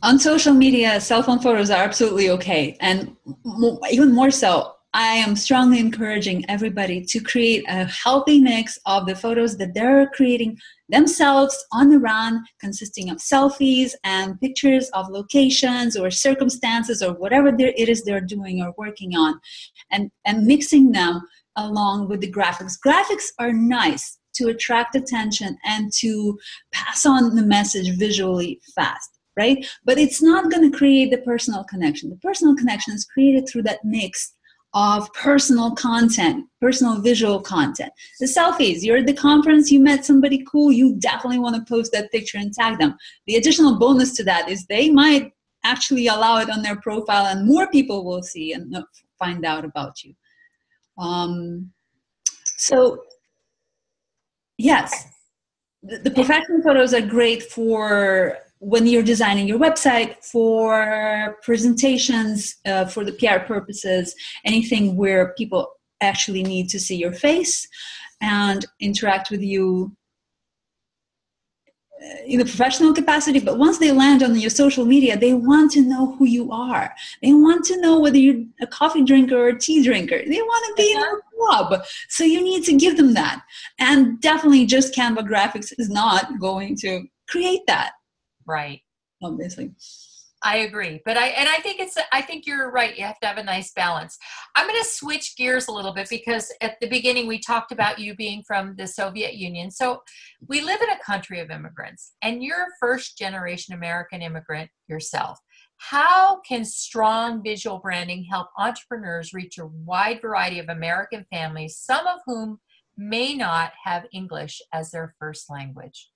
on 0.02 0.18
social 0.18 0.52
media, 0.52 1.00
cell 1.00 1.22
phone 1.22 1.38
photos 1.38 1.70
are 1.70 1.82
absolutely 1.82 2.30
okay. 2.30 2.76
And 2.80 3.16
even 3.90 4.12
more 4.12 4.30
so, 4.30 4.74
I 4.96 5.14
am 5.14 5.34
strongly 5.34 5.80
encouraging 5.80 6.48
everybody 6.48 7.04
to 7.06 7.18
create 7.18 7.64
a 7.66 7.84
healthy 7.86 8.40
mix 8.40 8.78
of 8.86 9.06
the 9.06 9.16
photos 9.16 9.56
that 9.56 9.74
they're 9.74 10.08
creating 10.14 10.56
themselves 10.88 11.66
on 11.72 11.88
the 11.88 11.98
run, 11.98 12.44
consisting 12.60 13.10
of 13.10 13.16
selfies 13.16 13.90
and 14.04 14.40
pictures 14.40 14.88
of 14.90 15.08
locations 15.10 15.96
or 15.96 16.12
circumstances 16.12 17.02
or 17.02 17.14
whatever 17.14 17.48
it 17.48 17.88
is 17.88 18.04
they're 18.04 18.20
doing 18.20 18.62
or 18.62 18.72
working 18.78 19.16
on, 19.16 19.40
and, 19.90 20.12
and 20.26 20.46
mixing 20.46 20.92
them 20.92 21.22
along 21.56 22.08
with 22.08 22.20
the 22.20 22.30
graphics. 22.30 22.78
Graphics 22.78 23.32
are 23.40 23.52
nice 23.52 24.18
to 24.36 24.46
attract 24.46 24.94
attention 24.94 25.58
and 25.64 25.92
to 25.94 26.38
pass 26.72 27.04
on 27.04 27.34
the 27.34 27.44
message 27.44 27.98
visually 27.98 28.60
fast 28.76 29.10
right? 29.36 29.66
But 29.84 29.98
it's 29.98 30.22
not 30.22 30.48
going 30.48 30.70
to 30.70 30.78
create 30.78 31.10
the 31.10 31.18
personal 31.18 31.64
connection. 31.64 32.08
The 32.08 32.18
personal 32.18 32.54
connection 32.54 32.94
is 32.94 33.04
created 33.04 33.48
through 33.48 33.64
that 33.64 33.84
mix 33.84 34.32
of 34.74 35.12
personal 35.12 35.70
content, 35.76 36.44
personal 36.60 37.00
visual 37.00 37.40
content. 37.40 37.92
The 38.18 38.26
selfies, 38.26 38.82
you're 38.82 38.98
at 38.98 39.06
the 39.06 39.14
conference, 39.14 39.70
you 39.70 39.78
met 39.78 40.04
somebody 40.04 40.44
cool, 40.50 40.72
you 40.72 40.96
definitely 40.96 41.38
want 41.38 41.54
to 41.54 41.72
post 41.72 41.92
that 41.92 42.10
picture 42.10 42.38
and 42.38 42.52
tag 42.52 42.78
them. 42.78 42.96
The 43.28 43.36
additional 43.36 43.78
bonus 43.78 44.16
to 44.16 44.24
that 44.24 44.48
is 44.48 44.66
they 44.66 44.90
might 44.90 45.32
actually 45.62 46.08
allow 46.08 46.38
it 46.38 46.50
on 46.50 46.62
their 46.62 46.76
profile 46.76 47.26
and 47.26 47.46
more 47.46 47.70
people 47.70 48.04
will 48.04 48.22
see 48.22 48.52
and 48.52 48.76
find 49.18 49.44
out 49.44 49.64
about 49.64 50.02
you. 50.02 50.12
Um, 50.98 51.70
so, 52.56 53.02
yes, 54.58 55.08
the, 55.82 55.98
the 55.98 56.10
professional 56.10 56.62
photos 56.62 56.94
are 56.94 57.00
great 57.00 57.44
for 57.44 58.38
when 58.64 58.86
you're 58.86 59.02
designing 59.02 59.46
your 59.46 59.58
website 59.58 60.24
for 60.24 61.36
presentations 61.42 62.56
uh, 62.64 62.86
for 62.86 63.04
the 63.04 63.12
PR 63.12 63.44
purposes, 63.44 64.14
anything 64.46 64.96
where 64.96 65.34
people 65.34 65.72
actually 66.00 66.42
need 66.42 66.70
to 66.70 66.80
see 66.80 66.96
your 66.96 67.12
face 67.12 67.68
and 68.22 68.64
interact 68.80 69.30
with 69.30 69.42
you 69.42 69.94
uh, 72.02 72.24
in 72.26 72.40
a 72.40 72.44
professional 72.44 72.94
capacity, 72.94 73.38
but 73.38 73.58
once 73.58 73.76
they 73.78 73.92
land 73.92 74.22
on 74.22 74.34
your 74.34 74.48
social 74.48 74.86
media, 74.86 75.14
they 75.14 75.34
want 75.34 75.70
to 75.72 75.82
know 75.82 76.14
who 76.14 76.24
you 76.24 76.50
are. 76.50 76.94
They 77.22 77.34
want 77.34 77.66
to 77.66 77.78
know 77.82 78.00
whether 78.00 78.16
you're 78.16 78.44
a 78.62 78.66
coffee 78.66 79.04
drinker 79.04 79.36
or 79.36 79.48
a 79.48 79.58
tea 79.58 79.82
drinker. 79.84 80.22
They 80.26 80.40
want 80.40 80.64
to 80.68 80.82
be 80.82 80.90
in 80.90 81.02
a 81.02 81.20
club. 81.36 81.84
So 82.08 82.24
you 82.24 82.42
need 82.42 82.64
to 82.64 82.76
give 82.76 82.96
them 82.96 83.12
that. 83.12 83.42
And 83.78 84.20
definitely 84.22 84.64
just 84.64 84.94
Canva 84.94 85.28
graphics 85.28 85.72
is 85.78 85.90
not 85.90 86.40
going 86.40 86.76
to 86.76 87.04
create 87.28 87.66
that. 87.66 87.92
Right. 88.46 88.80
Obviously. 89.22 89.74
I 90.44 90.58
agree. 90.58 91.00
But 91.06 91.16
I 91.16 91.28
and 91.28 91.48
I 91.48 91.56
think 91.60 91.80
it's 91.80 91.96
I 92.12 92.20
think 92.20 92.46
you're 92.46 92.70
right. 92.70 92.96
You 92.96 93.04
have 93.04 93.18
to 93.20 93.26
have 93.26 93.38
a 93.38 93.42
nice 93.42 93.72
balance. 93.72 94.18
I'm 94.54 94.68
going 94.68 94.80
to 94.80 94.88
switch 94.88 95.36
gears 95.38 95.68
a 95.68 95.72
little 95.72 95.94
bit 95.94 96.10
because 96.10 96.52
at 96.60 96.78
the 96.80 96.86
beginning 96.86 97.26
we 97.26 97.38
talked 97.38 97.72
about 97.72 97.98
you 97.98 98.14
being 98.14 98.42
from 98.46 98.76
the 98.76 98.86
Soviet 98.86 99.36
Union. 99.36 99.70
So 99.70 100.02
we 100.46 100.60
live 100.60 100.82
in 100.82 100.90
a 100.90 101.02
country 101.02 101.40
of 101.40 101.50
immigrants 101.50 102.12
and 102.20 102.44
you're 102.44 102.64
a 102.64 102.78
first 102.78 103.16
generation 103.16 103.74
American 103.74 104.20
immigrant 104.20 104.70
yourself. 104.86 105.40
How 105.78 106.40
can 106.40 106.64
strong 106.66 107.42
visual 107.42 107.78
branding 107.78 108.24
help 108.24 108.48
entrepreneurs 108.58 109.32
reach 109.32 109.56
a 109.56 109.66
wide 109.66 110.20
variety 110.20 110.58
of 110.58 110.68
American 110.68 111.24
families, 111.32 111.78
some 111.78 112.06
of 112.06 112.20
whom 112.26 112.60
may 112.98 113.34
not 113.34 113.72
have 113.84 114.06
English 114.12 114.60
as 114.72 114.90
their 114.90 115.14
first 115.18 115.50
language? 115.50 116.10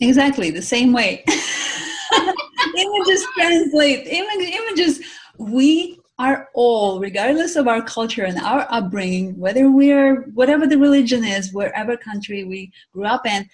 Exactly 0.00 0.50
the 0.50 0.62
same 0.62 0.92
way. 0.92 1.24
images 2.78 3.26
translate. 3.36 4.06
images. 4.06 5.00
We 5.38 6.00
are 6.18 6.48
all, 6.54 7.00
regardless 7.00 7.56
of 7.56 7.66
our 7.66 7.82
culture 7.82 8.24
and 8.24 8.38
our 8.38 8.66
upbringing, 8.70 9.36
whether 9.38 9.70
we're 9.70 10.22
whatever 10.34 10.66
the 10.66 10.78
religion 10.78 11.24
is, 11.24 11.52
wherever 11.52 11.96
country 11.96 12.44
we 12.44 12.70
grew 12.92 13.04
up 13.04 13.26
in, 13.26 13.48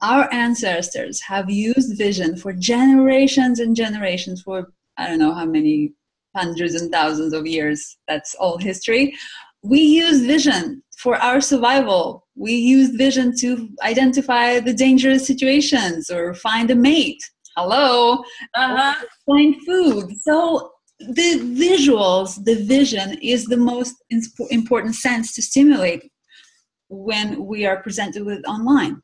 our 0.00 0.32
ancestors 0.32 1.20
have 1.20 1.50
used 1.50 1.98
vision 1.98 2.36
for 2.36 2.52
generations 2.52 3.58
and 3.60 3.74
generations 3.74 4.42
for 4.42 4.72
I 4.96 5.06
don't 5.06 5.18
know 5.18 5.34
how 5.34 5.44
many 5.44 5.92
hundreds 6.36 6.74
and 6.74 6.90
thousands 6.90 7.32
of 7.32 7.46
years. 7.46 7.98
That's 8.06 8.34
all 8.34 8.58
history. 8.58 9.14
We 9.62 9.80
use 9.80 10.24
vision 10.24 10.82
for 10.98 11.16
our 11.16 11.40
survival. 11.40 12.26
We 12.34 12.52
use 12.54 12.90
vision 12.90 13.34
to 13.38 13.68
identify 13.82 14.60
the 14.60 14.74
dangerous 14.74 15.26
situations 15.26 16.10
or 16.10 16.34
find 16.34 16.70
a 16.70 16.74
mate. 16.74 17.22
Hello, 17.56 18.22
uh-huh. 18.54 18.94
find 19.26 19.56
food. 19.64 20.12
So 20.20 20.72
the 21.00 21.40
visuals, 21.56 22.44
the 22.44 22.64
vision 22.64 23.18
is 23.22 23.46
the 23.46 23.56
most 23.56 23.94
important 24.50 24.94
sense 24.96 25.34
to 25.34 25.42
stimulate 25.42 26.10
when 26.88 27.44
we 27.46 27.66
are 27.66 27.82
presented 27.82 28.24
with 28.24 28.44
online. 28.46 29.00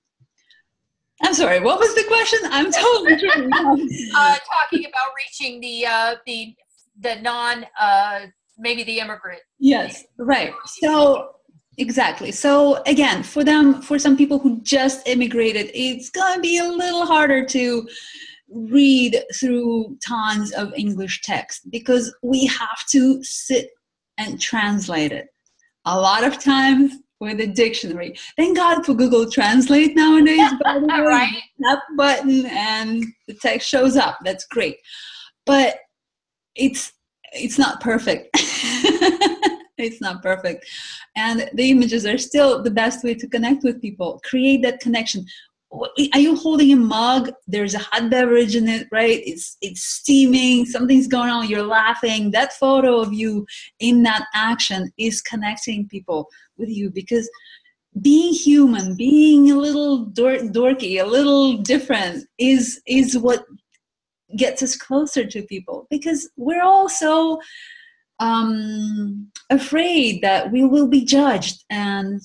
I'm 1.22 1.34
sorry, 1.34 1.60
what 1.60 1.78
was 1.78 1.94
the 1.94 2.04
question? 2.04 2.40
I'm 2.44 2.72
totally 2.72 3.14
uh, 4.16 4.36
talking 4.36 4.84
about 4.86 5.10
reaching 5.16 5.60
the 5.60 5.86
uh, 5.86 6.14
the 6.26 6.54
the 7.00 7.14
non 7.22 7.64
uh, 7.80 8.26
maybe 8.58 8.82
the 8.82 8.98
immigrant. 8.98 9.40
Yes, 9.58 10.04
right. 10.18 10.52
So 10.66 11.34
exactly. 11.78 12.32
So 12.32 12.82
again, 12.86 13.22
for 13.22 13.44
them, 13.44 13.82
for 13.82 13.98
some 13.98 14.16
people 14.16 14.38
who 14.38 14.60
just 14.62 15.06
immigrated, 15.08 15.70
it's 15.74 16.10
gonna 16.10 16.40
be 16.40 16.58
a 16.58 16.64
little 16.64 17.06
harder 17.06 17.44
to 17.46 17.88
read 18.50 19.22
through 19.34 19.96
tons 20.06 20.52
of 20.52 20.72
English 20.76 21.22
text 21.22 21.70
because 21.70 22.14
we 22.22 22.46
have 22.46 22.86
to 22.90 23.22
sit 23.22 23.70
and 24.18 24.40
translate 24.40 25.12
it. 25.12 25.28
A 25.86 25.98
lot 25.98 26.24
of 26.24 26.38
times 26.38 26.94
with 27.20 27.40
a 27.40 27.46
dictionary. 27.46 28.14
Thank 28.36 28.56
God 28.56 28.84
for 28.84 28.94
Google 28.94 29.30
Translate 29.30 29.96
nowadays. 29.96 30.50
By 30.62 30.78
the 30.78 30.86
way, 30.86 31.00
right. 31.00 31.78
button 31.96 32.46
and 32.46 33.04
the 33.26 33.34
text 33.34 33.68
shows 33.68 33.96
up. 33.96 34.18
That's 34.24 34.46
great, 34.46 34.76
but 35.46 35.78
it's 36.54 36.92
it's 37.32 37.58
not 37.58 37.80
perfect. 37.80 38.30
it's 39.78 40.00
not 40.00 40.22
perfect, 40.22 40.66
and 41.16 41.50
the 41.54 41.70
images 41.70 42.06
are 42.06 42.18
still 42.18 42.62
the 42.62 42.70
best 42.70 43.04
way 43.04 43.14
to 43.14 43.26
connect 43.28 43.64
with 43.64 43.80
people. 43.80 44.20
Create 44.24 44.62
that 44.62 44.80
connection. 44.80 45.26
Are 46.12 46.20
you 46.20 46.36
holding 46.36 46.72
a 46.72 46.76
mug? 46.76 47.32
There's 47.48 47.74
a 47.74 47.80
hot 47.80 48.08
beverage 48.08 48.54
in 48.54 48.68
it 48.68 48.86
right? 48.92 49.20
It's 49.26 49.56
it's 49.60 49.82
steaming 49.82 50.66
something's 50.66 51.08
going 51.08 51.30
on 51.30 51.48
you're 51.48 51.66
laughing. 51.66 52.30
That 52.30 52.52
photo 52.52 53.00
of 53.00 53.12
you 53.12 53.44
in 53.80 54.04
that 54.04 54.26
action 54.34 54.92
is 54.98 55.20
connecting 55.20 55.88
people 55.88 56.28
with 56.56 56.68
you 56.68 56.90
because 56.90 57.28
being 58.00 58.32
human 58.32 58.96
being 58.96 59.50
a 59.50 59.56
little 59.56 60.06
dorky 60.06 61.00
a 61.00 61.06
little 61.06 61.58
different 61.58 62.26
is 62.38 62.80
is 62.86 63.16
what 63.16 63.44
gets 64.36 64.62
us 64.62 64.76
closer 64.76 65.24
to 65.24 65.42
people 65.42 65.86
because 65.90 66.28
we're 66.36 66.62
all 66.62 66.88
so 66.88 67.40
um 68.20 69.30
afraid 69.50 70.22
that 70.22 70.50
we 70.52 70.64
will 70.64 70.88
be 70.88 71.04
judged 71.04 71.64
and 71.70 72.20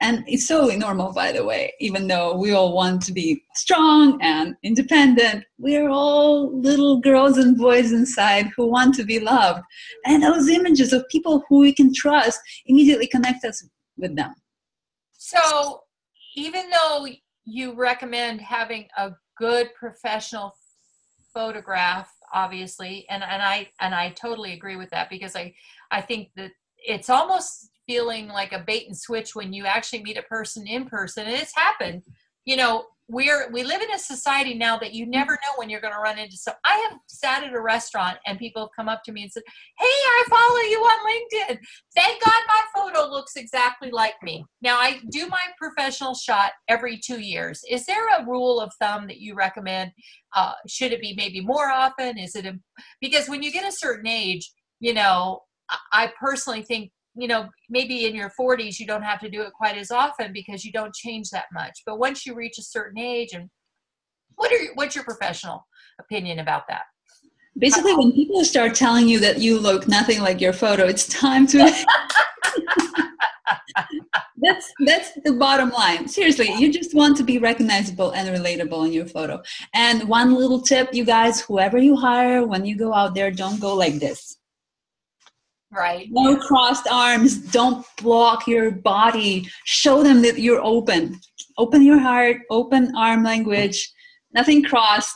and 0.00 0.22
it's 0.28 0.46
totally 0.46 0.76
normal, 0.76 1.12
by 1.12 1.32
the 1.32 1.44
way, 1.44 1.72
even 1.80 2.06
though 2.06 2.36
we 2.36 2.52
all 2.52 2.72
want 2.72 3.02
to 3.02 3.12
be 3.12 3.42
strong 3.54 4.20
and 4.22 4.54
independent. 4.62 5.44
We're 5.58 5.88
all 5.88 6.56
little 6.60 7.00
girls 7.00 7.36
and 7.36 7.58
boys 7.58 7.90
inside 7.90 8.48
who 8.56 8.68
want 8.68 8.94
to 8.94 9.04
be 9.04 9.18
loved. 9.18 9.62
And 10.06 10.22
those 10.22 10.48
images 10.48 10.92
of 10.92 11.08
people 11.10 11.42
who 11.48 11.58
we 11.58 11.72
can 11.72 11.92
trust 11.92 12.38
immediately 12.66 13.08
connect 13.08 13.44
us 13.44 13.66
with 13.96 14.14
them. 14.14 14.34
So, 15.14 15.80
even 16.36 16.70
though 16.70 17.08
you 17.44 17.74
recommend 17.74 18.40
having 18.40 18.86
a 18.96 19.10
good 19.36 19.68
professional 19.74 20.54
photograph 21.34 22.08
obviously 22.32 23.06
and, 23.10 23.22
and 23.22 23.42
i 23.42 23.68
and 23.80 23.94
i 23.94 24.10
totally 24.10 24.52
agree 24.52 24.76
with 24.76 24.90
that 24.90 25.08
because 25.10 25.34
i 25.36 25.52
i 25.90 26.00
think 26.00 26.28
that 26.36 26.50
it's 26.86 27.10
almost 27.10 27.70
feeling 27.88 28.28
like 28.28 28.52
a 28.52 28.62
bait 28.66 28.86
and 28.86 28.96
switch 28.96 29.34
when 29.34 29.52
you 29.52 29.64
actually 29.64 30.02
meet 30.02 30.18
a 30.18 30.22
person 30.22 30.66
in 30.66 30.84
person 30.84 31.26
and 31.26 31.34
it's 31.34 31.56
happened. 31.56 32.02
You 32.44 32.56
know 32.56 32.84
we're 33.08 33.50
we 33.50 33.64
live 33.64 33.80
in 33.80 33.90
a 33.92 33.98
society 33.98 34.54
now 34.54 34.78
that 34.78 34.92
you 34.92 35.06
never 35.06 35.32
know 35.32 35.52
when 35.56 35.70
you're 35.70 35.80
going 35.80 35.94
to 35.94 36.00
run 36.00 36.18
into 36.18 36.36
so 36.36 36.52
i 36.64 36.88
have 36.88 36.98
sat 37.06 37.42
at 37.42 37.54
a 37.54 37.60
restaurant 37.60 38.18
and 38.26 38.38
people 38.38 38.62
have 38.62 38.68
come 38.76 38.88
up 38.88 39.02
to 39.02 39.12
me 39.12 39.22
and 39.22 39.32
said 39.32 39.42
hey 39.78 39.86
i 39.86 40.24
follow 40.28 40.60
you 40.70 40.78
on 40.78 41.06
linkedin. 41.10 41.58
Thank 41.96 42.22
god 42.22 42.40
my 42.46 42.62
photo 42.74 43.10
looks 43.10 43.36
exactly 43.36 43.90
like 43.90 44.14
me. 44.22 44.44
Now 44.60 44.78
i 44.78 45.00
do 45.10 45.26
my 45.28 45.40
professional 45.58 46.14
shot 46.14 46.52
every 46.68 46.98
two 46.98 47.20
years. 47.20 47.62
Is 47.68 47.86
there 47.86 48.06
a 48.08 48.26
rule 48.26 48.60
of 48.60 48.72
thumb 48.80 49.06
that 49.06 49.20
you 49.20 49.34
recommend? 49.34 49.92
Uh, 50.36 50.52
should 50.68 50.92
it 50.92 51.00
be 51.00 51.14
maybe 51.16 51.40
more 51.40 51.70
often? 51.70 52.18
Is 52.18 52.36
it 52.36 52.44
a, 52.44 52.58
because 53.00 53.28
when 53.28 53.42
you 53.42 53.50
get 53.50 53.66
a 53.66 53.72
certain 53.72 54.06
age 54.06 54.52
you 54.80 54.94
know 54.94 55.40
I 55.92 56.12
personally 56.20 56.62
think 56.62 56.90
you 57.14 57.28
know 57.28 57.48
maybe 57.68 58.06
in 58.06 58.14
your 58.14 58.32
40s 58.38 58.78
you 58.78 58.86
don't 58.86 59.02
have 59.02 59.20
to 59.20 59.28
do 59.28 59.42
it 59.42 59.52
quite 59.52 59.76
as 59.76 59.90
often 59.90 60.32
because 60.32 60.64
you 60.64 60.72
don't 60.72 60.94
change 60.94 61.30
that 61.30 61.46
much. 61.52 61.82
But 61.84 61.98
once 61.98 62.24
you 62.24 62.34
reach 62.34 62.58
a 62.58 62.62
certain 62.62 62.98
age 62.98 63.30
and 63.32 63.50
what 64.36 64.52
are 64.52 64.58
what's 64.74 64.94
your 64.94 65.04
professional 65.04 65.66
opinion 66.00 66.38
about 66.38 66.62
that? 66.68 66.82
Basically 67.58 67.94
when 67.94 68.12
people 68.12 68.44
start 68.44 68.74
telling 68.74 69.08
you 69.08 69.18
that 69.20 69.38
you 69.38 69.58
look 69.58 69.88
nothing 69.88 70.20
like 70.20 70.40
your 70.40 70.52
photo 70.52 70.86
it's 70.86 71.08
time 71.08 71.46
to 71.48 71.58
that's 74.40 74.72
that's 74.86 75.10
the 75.24 75.32
bottom 75.32 75.70
line. 75.70 76.06
Seriously 76.06 76.52
you 76.56 76.72
just 76.72 76.94
want 76.94 77.16
to 77.16 77.24
be 77.24 77.38
recognizable 77.38 78.12
and 78.12 78.28
relatable 78.28 78.86
in 78.86 78.92
your 78.92 79.06
photo. 79.06 79.42
And 79.74 80.08
one 80.08 80.34
little 80.34 80.60
tip 80.60 80.94
you 80.94 81.04
guys 81.04 81.40
whoever 81.40 81.78
you 81.78 81.96
hire 81.96 82.46
when 82.46 82.64
you 82.64 82.76
go 82.76 82.94
out 82.94 83.14
there 83.14 83.32
don't 83.32 83.60
go 83.60 83.74
like 83.74 83.98
this 83.98 84.37
Right. 85.70 86.08
No 86.10 86.36
crossed 86.36 86.88
arms. 86.90 87.36
Don't 87.36 87.84
block 88.00 88.46
your 88.46 88.70
body. 88.70 89.48
Show 89.64 90.02
them 90.02 90.22
that 90.22 90.38
you're 90.38 90.62
open. 90.62 91.20
Open 91.58 91.82
your 91.82 91.98
heart, 91.98 92.38
open 92.50 92.94
arm 92.96 93.22
language, 93.22 93.92
nothing 94.32 94.62
crossed. 94.62 95.14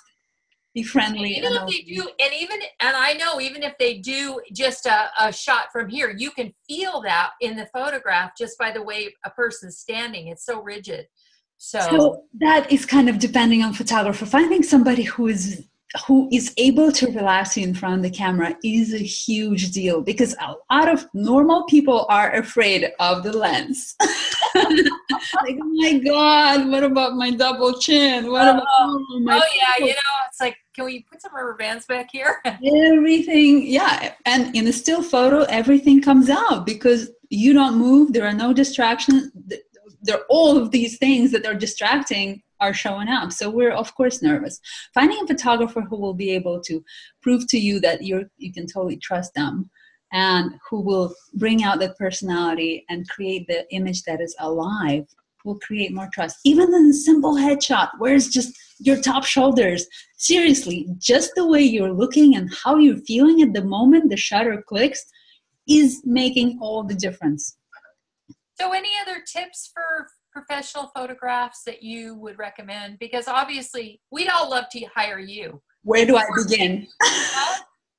be 0.74 0.82
friendly. 0.82 1.30
Even 1.36 1.52
if 1.52 1.66
they 1.68 1.82
do, 1.82 2.08
and 2.20 2.32
even 2.34 2.58
and 2.80 2.96
I 2.96 3.14
know 3.14 3.40
even 3.40 3.62
if 3.62 3.78
they 3.78 3.98
do 3.98 4.40
just 4.52 4.86
a, 4.86 5.10
a 5.20 5.32
shot 5.32 5.66
from 5.72 5.88
here, 5.88 6.14
you 6.16 6.30
can 6.32 6.52
feel 6.68 7.00
that 7.02 7.30
in 7.40 7.56
the 7.56 7.66
photograph 7.72 8.32
just 8.36 8.58
by 8.58 8.72
the 8.72 8.82
way 8.82 9.14
a 9.24 9.30
person's 9.30 9.78
standing. 9.78 10.28
It's 10.28 10.44
so 10.44 10.62
rigid. 10.62 11.06
So, 11.58 11.78
so 11.78 12.24
that 12.40 12.72
is 12.72 12.84
kind 12.84 13.08
of 13.08 13.20
depending 13.20 13.62
on 13.62 13.72
photographer. 13.72 14.26
Finding 14.26 14.64
somebody 14.64 15.04
who 15.04 15.28
is 15.28 15.64
who 16.06 16.28
is 16.32 16.52
able 16.56 16.90
to 16.90 17.06
relax 17.08 17.56
in 17.56 17.74
front 17.74 17.96
of 17.96 18.02
the 18.02 18.10
camera 18.10 18.56
is 18.64 18.94
a 18.94 18.98
huge 18.98 19.72
deal 19.72 20.00
because 20.00 20.34
a 20.40 20.54
lot 20.70 20.88
of 20.88 21.06
normal 21.12 21.64
people 21.64 22.06
are 22.08 22.32
afraid 22.34 22.90
of 22.98 23.22
the 23.22 23.32
lens. 23.32 23.94
like, 24.00 25.58
oh 25.60 25.72
my 25.74 25.98
God, 25.98 26.68
what 26.70 26.82
about 26.82 27.14
my 27.16 27.30
double 27.30 27.78
chin? 27.78 28.30
What 28.30 28.48
about 28.48 28.64
oh, 28.80 29.06
oh 29.28 29.42
yeah, 29.54 29.84
you 29.84 29.92
know, 29.92 30.16
it's 30.28 30.40
like, 30.40 30.56
can 30.74 30.86
we 30.86 31.02
put 31.10 31.20
some 31.20 31.34
rubber 31.34 31.54
bands 31.54 31.84
back 31.84 32.08
here? 32.10 32.40
everything, 32.46 33.66
yeah. 33.66 34.14
And 34.24 34.54
in 34.56 34.66
a 34.68 34.72
still 34.72 35.02
photo, 35.02 35.42
everything 35.42 36.00
comes 36.00 36.30
out 36.30 36.64
because 36.64 37.10
you 37.28 37.52
don't 37.52 37.76
move, 37.76 38.12
there 38.12 38.26
are 38.26 38.32
no 38.32 38.54
distractions. 38.54 39.30
There 40.02 40.16
are 40.16 40.24
all 40.30 40.56
of 40.56 40.70
these 40.70 40.96
things 40.98 41.32
that 41.32 41.46
are 41.46 41.54
distracting 41.54 42.42
are 42.62 42.72
showing 42.72 43.08
up. 43.08 43.32
So 43.32 43.50
we're 43.50 43.72
of 43.72 43.94
course 43.94 44.22
nervous. 44.22 44.60
Finding 44.94 45.20
a 45.22 45.26
photographer 45.26 45.82
who 45.82 45.96
will 45.96 46.14
be 46.14 46.30
able 46.30 46.60
to 46.62 46.82
prove 47.20 47.46
to 47.48 47.58
you 47.58 47.80
that 47.80 48.02
you're 48.02 48.24
you 48.38 48.52
can 48.52 48.66
totally 48.66 48.96
trust 48.96 49.34
them 49.34 49.68
and 50.12 50.54
who 50.68 50.80
will 50.80 51.14
bring 51.34 51.64
out 51.64 51.80
that 51.80 51.98
personality 51.98 52.84
and 52.88 53.08
create 53.08 53.46
the 53.48 53.60
image 53.74 54.02
that 54.04 54.20
is 54.20 54.36
alive 54.38 55.04
will 55.44 55.58
create 55.58 55.92
more 55.92 56.08
trust. 56.12 56.36
Even 56.44 56.72
in 56.72 56.90
a 56.90 56.92
simple 56.92 57.34
headshot, 57.34 57.88
where 57.98 58.14
it's 58.14 58.28
just 58.28 58.56
your 58.78 59.00
top 59.00 59.24
shoulders. 59.24 59.86
Seriously, 60.16 60.86
just 60.98 61.32
the 61.34 61.46
way 61.46 61.60
you're 61.60 61.92
looking 61.92 62.36
and 62.36 62.52
how 62.62 62.76
you're 62.76 62.98
feeling 62.98 63.42
at 63.42 63.52
the 63.52 63.64
moment 63.64 64.10
the 64.10 64.16
shutter 64.16 64.62
clicks 64.68 65.04
is 65.68 66.02
making 66.04 66.58
all 66.60 66.84
the 66.84 66.94
difference. 66.94 67.56
So, 68.60 68.72
any 68.72 68.90
other 69.02 69.20
tips 69.26 69.70
for 69.72 70.08
professional 70.32 70.90
photographs 70.94 71.62
that 71.64 71.82
you 71.82 72.14
would 72.16 72.38
recommend? 72.38 72.98
Because 72.98 73.28
obviously, 73.28 74.00
we'd 74.10 74.28
all 74.28 74.50
love 74.50 74.64
to 74.72 74.84
hire 74.94 75.18
you. 75.18 75.60
Where 75.84 76.06
do 76.06 76.16
I 76.16 76.24
begin? 76.36 76.86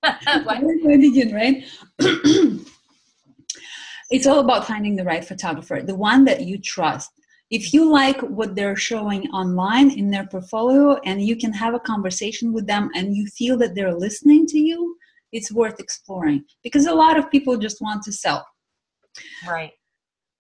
Where 0.02 0.78
do 0.78 0.92
I 0.92 0.98
begin, 0.98 1.34
right? 1.34 1.66
it's 4.12 4.28
all 4.28 4.40
about 4.40 4.68
finding 4.68 4.96
the 4.96 5.04
right 5.04 5.24
photographer, 5.24 5.82
the 5.82 5.96
one 5.96 6.26
that 6.26 6.42
you 6.42 6.58
trust. 6.58 7.10
If 7.50 7.74
you 7.74 7.90
like 7.90 8.20
what 8.22 8.56
they're 8.56 8.76
showing 8.76 9.30
online 9.30 9.92
in 9.92 10.10
their 10.10 10.26
portfolio 10.26 11.00
and 11.06 11.22
you 11.22 11.36
can 11.36 11.54
have 11.54 11.76
a 11.76 11.80
conversation 11.80 12.52
with 12.52 12.66
them 12.66 12.90
and 12.96 13.16
you 13.16 13.28
feel 13.28 13.58
that 13.58 13.76
they're 13.76 13.94
listening 13.94 14.48
to 14.48 14.58
you, 14.58 14.96
it's 15.32 15.52
worth 15.52 15.80
exploring 15.80 16.46
because 16.64 16.86
a 16.86 16.94
lot 16.94 17.18
of 17.18 17.30
people 17.30 17.58
just 17.58 17.82
want 17.82 18.04
to 18.04 18.12
sell. 18.12 18.46
Right. 19.48 19.72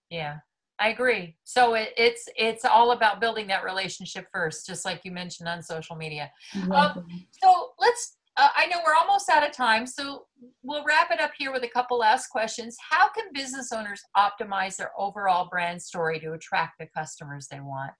Yeah. 0.10 0.38
I 0.84 0.90
agree. 0.90 1.38
So 1.46 1.76
it, 1.76 1.94
it's 1.96 2.28
it's 2.36 2.66
all 2.66 2.92
about 2.92 3.22
building 3.22 3.48
that 3.48 3.64
relationship 3.64 4.28
first, 4.34 4.68
just 4.68 4.84
like 4.84 5.00
you 5.06 5.12
mentioned 5.12 5.48
on 5.48 5.64
social 5.64 5.96
media. 5.96 6.30
Um, 6.72 7.06
so 7.42 7.72
let's. 7.80 8.18
Uh, 8.36 8.50
I 8.56 8.66
know 8.66 8.80
we're 8.86 8.96
almost 8.96 9.30
out 9.30 9.48
of 9.48 9.56
time, 9.56 9.86
so 9.86 10.26
we'll 10.62 10.84
wrap 10.84 11.12
it 11.12 11.22
up 11.22 11.32
here 11.38 11.54
with 11.54 11.64
a 11.64 11.70
couple 11.70 12.00
last 12.00 12.28
questions. 12.28 12.76
How 12.90 13.08
can 13.10 13.26
business 13.34 13.72
owners 13.72 14.02
optimize 14.18 14.76
their 14.76 14.92
overall 14.98 15.48
brand 15.50 15.82
story 15.82 16.20
to 16.20 16.34
attract 16.34 16.80
the 16.80 16.88
customers 16.88 17.48
they 17.50 17.60
want? 17.62 17.92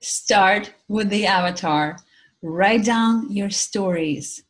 Start 0.00 0.72
with 0.88 1.10
the 1.10 1.26
avatar. 1.26 1.98
Write 2.42 2.84
down 2.84 3.30
your 3.30 3.50
stories 3.50 4.42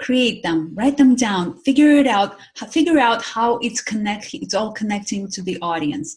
create 0.00 0.44
them 0.44 0.72
write 0.76 0.96
them 0.96 1.16
down 1.16 1.58
figure 1.62 1.90
it 1.90 2.06
out 2.06 2.36
figure 2.68 3.00
out 3.00 3.20
how 3.20 3.58
it's 3.58 3.80
connect 3.82 4.32
it's 4.32 4.54
all 4.54 4.70
connecting 4.70 5.28
to 5.28 5.42
the 5.42 5.58
audience 5.60 6.16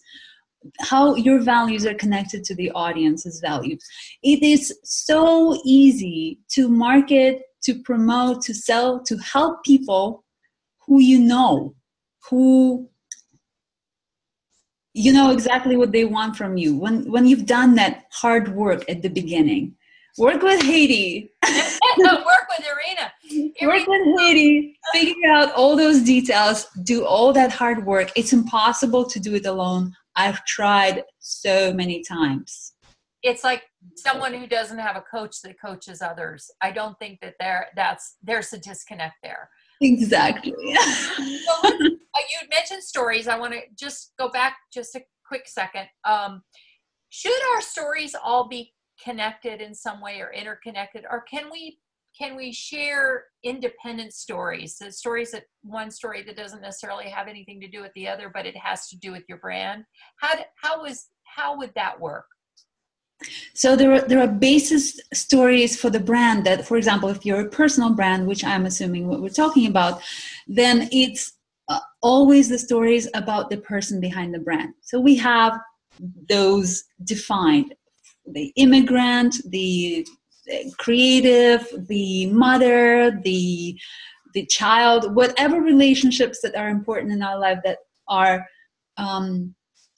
how 0.80 1.15
your 1.15 1.39
values 1.39 1.86
are 1.86 1.93
connected 1.95 2.43
to 2.45 2.56
the 2.56 2.71
audience's 2.71 3.39
values. 3.39 3.84
It 4.24 4.43
is 4.43 4.78
so 4.84 5.60
easy 5.65 6.39
to 6.52 6.67
market, 6.69 7.41
to 7.63 7.82
promote, 7.82 8.41
to 8.43 8.54
sell, 8.54 9.02
to 9.04 9.17
help 9.17 9.63
people 9.63 10.24
who 10.86 11.00
you 11.00 11.19
know, 11.19 11.76
who 12.30 12.88
you 14.93 15.13
know 15.13 15.32
exactly 15.32 15.78
what 15.78 15.93
they 15.93 16.06
want 16.06 16.36
from 16.36 16.58
you. 16.58 16.78
When 16.78 17.10
when 17.10 17.26
you've 17.26 17.45
done 17.45 17.76
that 17.76 18.06
hard 18.12 18.56
work 18.56 18.84
at 18.89 19.02
the 19.02 19.10
beginning. 19.10 19.76
Work 20.17 20.41
with 20.41 20.62
Heidi. 20.62 21.32
Work 21.47 22.47
with 22.50 22.67
irina. 22.67 23.13
Work 23.62 23.88
with 23.88 24.19
Heidi. 24.19 24.78
Figure 24.91 25.30
out 25.30 25.54
all 25.54 25.78
those 25.78 26.02
details. 26.02 26.67
Do 26.84 27.06
all 27.06 27.32
that 27.32 27.54
hard 27.54 27.86
work. 27.86 28.12
It's 28.17 28.34
impossible 28.34 29.06
to 29.06 29.19
do 29.21 29.36
it 29.36 29.45
alone 29.45 29.93
I've 30.15 30.43
tried 30.45 31.04
so 31.19 31.74
many 31.74 32.04
times. 32.04 32.74
It's 33.24 33.43
like 33.43 33.63
someone 33.95 34.34
who 34.34 34.47
doesn't 34.47 34.80
have 34.80 34.95
a 34.95 35.02
coach 35.02 35.41
that 35.43 35.56
coaches 35.63 36.02
others. 36.02 36.50
I 36.62 36.71
don't 36.71 36.97
think 36.97 37.19
that 37.21 37.36
there 37.39 37.67
that's 37.76 38.15
there's 38.24 38.52
a 38.54 38.58
disconnect 38.58 39.15
there. 39.21 39.50
Exactly. 39.82 40.54
so 40.76 41.67
uh, 41.67 41.69
you 41.69 42.47
mentioned 42.50 42.84
stories. 42.84 43.28
I 43.28 43.38
want 43.38 43.54
to 43.54 43.62
just 43.80 44.13
go 44.19 44.30
back 44.30 44.58
just 44.74 44.95
a 44.95 45.02
quick 45.28 45.47
second. 45.47 45.88
Um, 46.04 46.41
should 47.10 47.39
our 47.54 47.62
stories 47.62 48.15
all 48.15 48.47
be 48.47 48.74
connected 49.04 49.62
in 49.62 49.74
some 49.76 50.02
way 50.02 50.19
or 50.19 50.32
interconnected, 50.34 51.06
or 51.10 51.21
can 51.21 51.50
we 51.52 51.78
can 52.21 52.36
we 52.36 52.51
share 52.51 53.25
independent 53.43 54.13
stories? 54.13 54.77
The 54.77 54.91
stories 54.91 55.31
that 55.31 55.45
one 55.63 55.89
story 55.89 56.23
that 56.23 56.38
doesn't 56.38 56.62
necessarily 56.62 57.10
have 57.10 57.27
anything 57.27 57.60
to 57.62 57.67
do 57.67 57.81
with 57.81 57.93
the 57.95 58.07
other 58.07 58.29
but 58.29 58.45
it 58.45 58.55
has 58.57 58.88
to 58.89 58.97
do 58.97 59.12
with 59.12 59.23
your 59.27 59.39
brand. 59.39 59.86
How 60.17 60.34
how 60.55 60.86
is 60.86 61.07
how 61.23 61.57
would 61.57 61.73
that 61.75 61.99
work? 61.99 62.25
So 63.53 63.75
there 63.75 63.91
are 63.93 64.01
there 64.01 64.19
are 64.19 64.27
basis 64.27 64.99
stories 65.13 65.79
for 65.79 65.89
the 65.89 65.99
brand 65.99 66.45
that 66.45 66.67
for 66.67 66.77
example 66.77 67.10
if 67.10 67.25
you're 67.25 67.41
a 67.41 67.49
personal 67.49 67.91
brand 67.91 68.25
which 68.25 68.43
i'm 68.43 68.65
assuming 68.65 69.07
what 69.07 69.21
we're 69.21 69.29
talking 69.43 69.67
about 69.67 70.01
then 70.47 70.89
it's 70.91 71.34
uh, 71.71 71.79
always 72.01 72.49
the 72.49 72.60
stories 72.60 73.07
about 73.13 73.49
the 73.49 73.57
person 73.57 74.01
behind 74.01 74.34
the 74.34 74.39
brand. 74.39 74.73
So 74.81 74.99
we 74.99 75.15
have 75.17 75.57
those 76.27 76.84
defined. 77.03 77.73
The 78.25 78.51
immigrant 78.55 79.36
the 79.49 80.05
creative, 80.77 81.67
the 81.88 82.27
mother, 82.27 83.19
the 83.23 83.80
the 84.34 84.45
child, 84.45 85.13
whatever 85.13 85.60
relationships 85.60 86.39
that 86.41 86.56
are 86.56 86.69
important 86.69 87.12
in 87.12 87.21
our 87.21 87.38
life 87.38 87.60
that 87.65 87.80
are 88.08 88.45
um, 88.97 89.54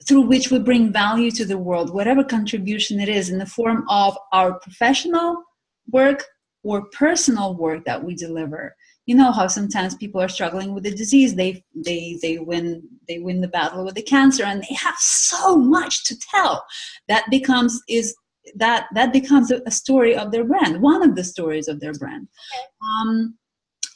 through 0.08 0.22
which 0.22 0.52
we 0.52 0.60
bring 0.60 0.92
value 0.92 1.32
to 1.32 1.46
the 1.46 1.58
world, 1.58 1.94
whatever 1.94 2.24
contribution 2.24 3.00
it 3.00 3.10
is 3.10 3.30
in 3.30 3.38
the 3.38 3.46
form 3.46 3.86
of 3.90 4.18
our 4.32 4.60
professional 4.60 5.44
work 5.92 6.26
or 6.64 6.86
personal 6.92 7.56
work 7.56 7.86
that 7.86 8.04
we 8.04 8.16
deliver. 8.16 8.76
You 9.06 9.16
know 9.16 9.32
how 9.32 9.48
sometimes 9.48 9.96
people 9.96 10.22
are 10.22 10.30
struggling 10.30 10.74
with 10.74 10.86
a 10.86 10.90
the 10.90 10.96
disease. 10.96 11.36
They 11.36 11.64
they 11.76 12.18
they 12.22 12.38
win 12.38 12.84
they 13.08 13.20
win 13.20 13.42
the 13.42 13.50
battle 13.50 13.84
with 13.84 13.96
the 13.96 14.02
cancer, 14.02 14.46
and 14.46 14.62
they 14.62 14.76
have 14.76 14.96
so 14.98 15.58
much 15.58 16.06
to 16.06 16.18
tell. 16.32 16.66
That 17.10 17.26
becomes 17.30 17.82
is 17.90 18.16
that 18.56 18.88
that 18.94 19.14
becomes 19.14 19.52
a, 19.52 19.72
story 19.72 20.16
of 20.16 20.32
their 20.32 20.44
brand 20.44 20.82
one 20.82 21.02
of 21.02 21.16
the 21.16 21.24
stories 21.24 21.68
of 21.68 21.80
their 21.80 21.94
brand. 21.94 22.28
Okay. 22.56 22.66
um, 22.82 23.38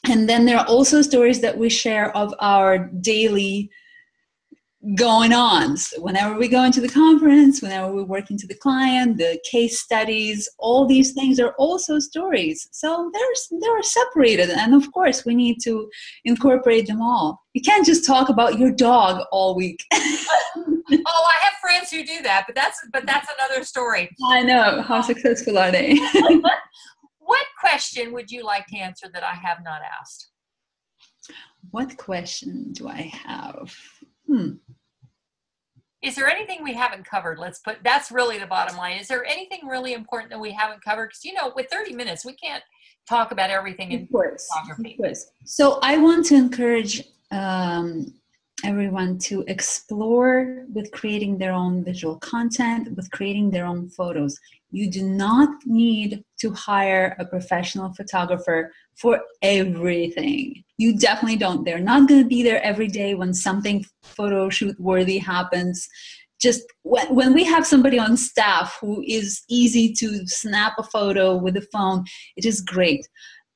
and 0.10 0.30
then 0.30 0.46
there 0.46 0.58
are 0.58 0.66
also 0.68 1.02
stories 1.02 1.42
that 1.42 1.58
we 1.58 1.70
share 1.70 2.16
of 2.16 2.34
our 2.40 2.90
daily 3.02 3.70
going 4.96 5.34
on 5.34 5.76
so 5.76 6.00
whenever 6.02 6.38
we 6.38 6.48
go 6.48 6.64
into 6.64 6.80
the 6.80 6.88
conference 6.88 7.62
whenever 7.62 7.92
we 7.92 8.04
work 8.04 8.32
into 8.32 8.48
the 8.48 8.56
client 8.56 9.18
the 9.18 9.38
case 9.50 9.82
studies 9.82 10.48
all 10.60 10.86
these 10.86 11.14
things 11.14 11.40
are 11.40 11.54
also 11.58 12.00
stories. 12.00 12.68
So 12.72 13.12
they're 13.14 13.60
they're 13.60 13.84
separated. 13.84 14.50
And 14.50 14.74
of 14.74 14.92
course 14.92 15.26
we 15.26 15.36
need 15.36 15.58
to 15.64 15.90
incorporate 16.26 16.88
them 16.88 17.02
all. 17.02 17.42
You 17.54 17.62
can't 17.62 17.86
just 17.86 18.06
talk 18.06 18.30
about 18.30 18.60
your 18.60 18.72
dog 18.72 19.26
all 19.32 19.56
week 19.56 19.84
oh 20.91 21.28
i 21.30 21.43
have 21.43 21.54
friends 21.62 21.91
who 21.91 22.04
do 22.04 22.21
that 22.21 22.43
but 22.47 22.56
that's 22.56 22.80
but 22.91 23.06
that's 23.06 23.28
another 23.38 23.63
story 23.63 24.10
i 24.26 24.41
know 24.41 24.82
how 24.82 25.02
successful 25.02 25.58
are 25.58 25.71
they 25.71 25.95
what 27.19 27.45
question 27.60 28.13
would 28.13 28.32
you 28.32 28.43
like 28.43 28.65
to 28.67 28.78
answer 28.78 29.08
that 29.13 29.23
i 29.23 29.34
have 29.34 29.58
not 29.63 29.82
asked 30.00 30.32
what 31.71 31.97
question 31.97 32.71
do 32.73 32.88
i 32.88 33.12
have 33.26 33.76
Hmm. 34.28 34.52
Is 36.04 36.15
there 36.15 36.28
anything 36.28 36.63
we 36.63 36.73
haven't 36.73 37.06
covered? 37.06 37.39
Let's 37.39 37.60
put 37.60 37.78
that's 37.84 38.12
really 38.12 38.38
the 38.38 38.45
bottom 38.45 38.78
line. 38.78 38.97
Is 39.00 39.08
there 39.08 39.26
anything 39.26 39.67
really 39.67 39.93
important 39.93 40.30
that 40.32 40.39
we 40.39 40.52
haven't 40.52 40.84
covered? 40.84 41.08
Because 41.08 41.26
you 41.26 41.34
know, 41.34 41.52
with 41.56 41.67
30 41.71 41.95
minutes, 41.95 42.23
we 42.23 42.36
can't 42.36 42.63
talk 43.10 43.32
about 43.32 43.50
everything 43.50 43.91
in 43.91 44.04
of 44.04 44.12
course, 44.12 44.47
photography. 44.54 44.91
Of 44.91 44.97
course. 44.97 45.26
So 45.45 45.80
I 45.82 45.97
want 45.97 46.26
to 46.28 46.36
encourage 46.36 47.04
um, 47.32 48.13
everyone 48.63 49.20
to 49.20 49.43
explore 49.48 50.65
with 50.74 50.91
creating 50.91 51.38
their 51.38 51.52
own 51.52 51.84
visual 51.84 52.17
content, 52.17 52.96
with 52.96 53.10
creating 53.12 53.52
their 53.52 53.65
own 53.65 53.88
photos. 53.89 54.39
You 54.72 54.89
do 54.89 55.04
not 55.04 55.50
need 55.65 56.24
to 56.39 56.52
hire 56.52 57.15
a 57.20 57.26
professional 57.26 57.93
photographer 57.93 58.72
for 58.96 59.22
everything. 59.41 60.63
You 60.78 60.98
definitely 60.98 61.38
don't. 61.38 61.63
They're 61.63 61.80
not 61.80 62.08
going 62.10 62.24
to 62.24 62.28
be 62.28 62.41
there 62.41 62.62
every 62.63 62.88
day 62.88 63.13
when 63.13 63.34
something 63.34 63.86
photo 64.02 64.50
shoot 64.50 64.80
worthy 64.80 65.20
happens. 65.20 65.88
Just 66.41 66.63
when, 66.84 67.13
when 67.13 67.34
we 67.34 67.43
have 67.43 67.65
somebody 67.65 68.00
on 68.00 68.17
staff 68.17 68.78
who 68.82 69.04
is 69.08 69.43
easy 69.50 69.93
to 69.93 70.26
snap 70.28 70.74
a 70.80 70.84
photo 70.84 71.36
with 71.36 71.58
a 71.58 71.67
phone, 71.72 72.06
it 72.36 72.46
is 72.46 72.62
great. 72.62 73.08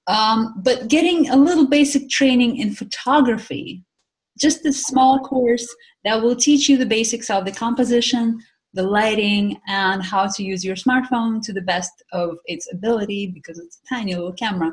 Um, 0.07 0.55
but 0.63 0.87
getting 0.87 1.29
a 1.29 1.35
little 1.35 1.67
basic 1.67 2.09
training 2.09 2.57
in 2.57 2.73
photography 2.73 3.83
just 4.41 4.65
a 4.65 4.73
small 4.73 5.19
course 5.19 5.67
that 6.03 6.21
will 6.21 6.35
teach 6.35 6.67
you 6.67 6.77
the 6.77 6.85
basics 6.85 7.29
of 7.29 7.45
the 7.45 7.51
composition, 7.51 8.39
the 8.73 8.83
lighting, 8.83 9.57
and 9.67 10.01
how 10.01 10.27
to 10.27 10.43
use 10.43 10.63
your 10.63 10.75
smartphone 10.75 11.41
to 11.43 11.53
the 11.53 11.61
best 11.61 11.91
of 12.13 12.37
its 12.45 12.71
ability 12.71 13.27
because 13.27 13.59
it's 13.59 13.79
a 13.79 13.95
tiny 13.95 14.15
little 14.15 14.33
camera 14.33 14.71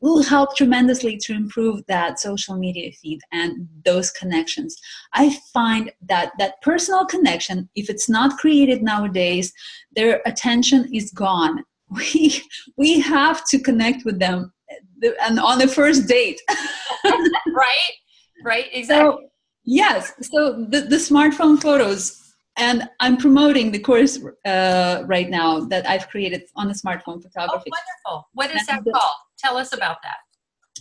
will 0.00 0.22
help 0.22 0.56
tremendously 0.56 1.18
to 1.18 1.34
improve 1.34 1.82
that 1.86 2.18
social 2.18 2.56
media 2.56 2.90
feed 2.92 3.20
and 3.32 3.68
those 3.84 4.10
connections. 4.10 4.76
I 5.12 5.36
find 5.52 5.92
that 6.08 6.32
that 6.38 6.60
personal 6.62 7.04
connection, 7.04 7.68
if 7.74 7.90
it's 7.90 8.08
not 8.08 8.38
created 8.38 8.82
nowadays, 8.82 9.52
their 9.94 10.22
attention 10.26 10.88
is 10.92 11.10
gone. 11.10 11.64
We 11.92 12.40
we 12.76 13.00
have 13.00 13.44
to 13.48 13.58
connect 13.58 14.04
with 14.04 14.20
them 14.20 14.52
eh, 14.70 15.10
and 15.26 15.40
on 15.40 15.58
the 15.58 15.66
first 15.66 16.06
date. 16.06 16.40
right? 17.04 17.92
Right? 18.44 18.66
Exactly. 18.72 19.24
so, 19.24 19.28
yes. 19.64 20.12
So 20.22 20.66
the, 20.68 20.82
the 20.82 20.96
smartphone 20.96 21.60
photos 21.60 22.16
and 22.56 22.88
i'm 22.98 23.16
promoting 23.16 23.70
the 23.70 23.78
course 23.78 24.18
uh, 24.44 25.04
right 25.06 25.30
now 25.30 25.60
that 25.60 25.88
i've 25.88 26.08
created 26.08 26.42
on 26.56 26.66
the 26.68 26.74
smartphone 26.74 27.22
photography. 27.22 27.70
Oh, 27.72 27.78
wonderful. 27.78 28.28
What 28.34 28.50
is 28.54 28.66
that 28.66 28.82
called? 28.84 29.20
Tell 29.38 29.56
us 29.56 29.72
about 29.72 29.98
that. 30.02 30.16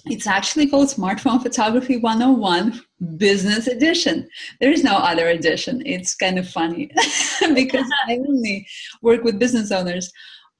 It's 0.06 0.28
actually 0.28 0.68
called 0.68 0.88
Smartphone 0.88 1.42
Photography 1.42 1.98
101 1.98 2.82
Business 3.18 3.68
Edition. 3.68 4.30
There 4.62 4.72
is 4.72 4.84
no 4.84 4.96
other 4.96 5.30
edition. 5.30 5.82
It's 5.86 6.16
kind 6.16 6.40
of 6.40 6.48
funny 6.48 6.90
because 7.54 7.86
I 8.08 8.18
only 8.28 8.66
work 9.02 9.24
with 9.24 9.40
business 9.40 9.72
owners. 9.72 10.12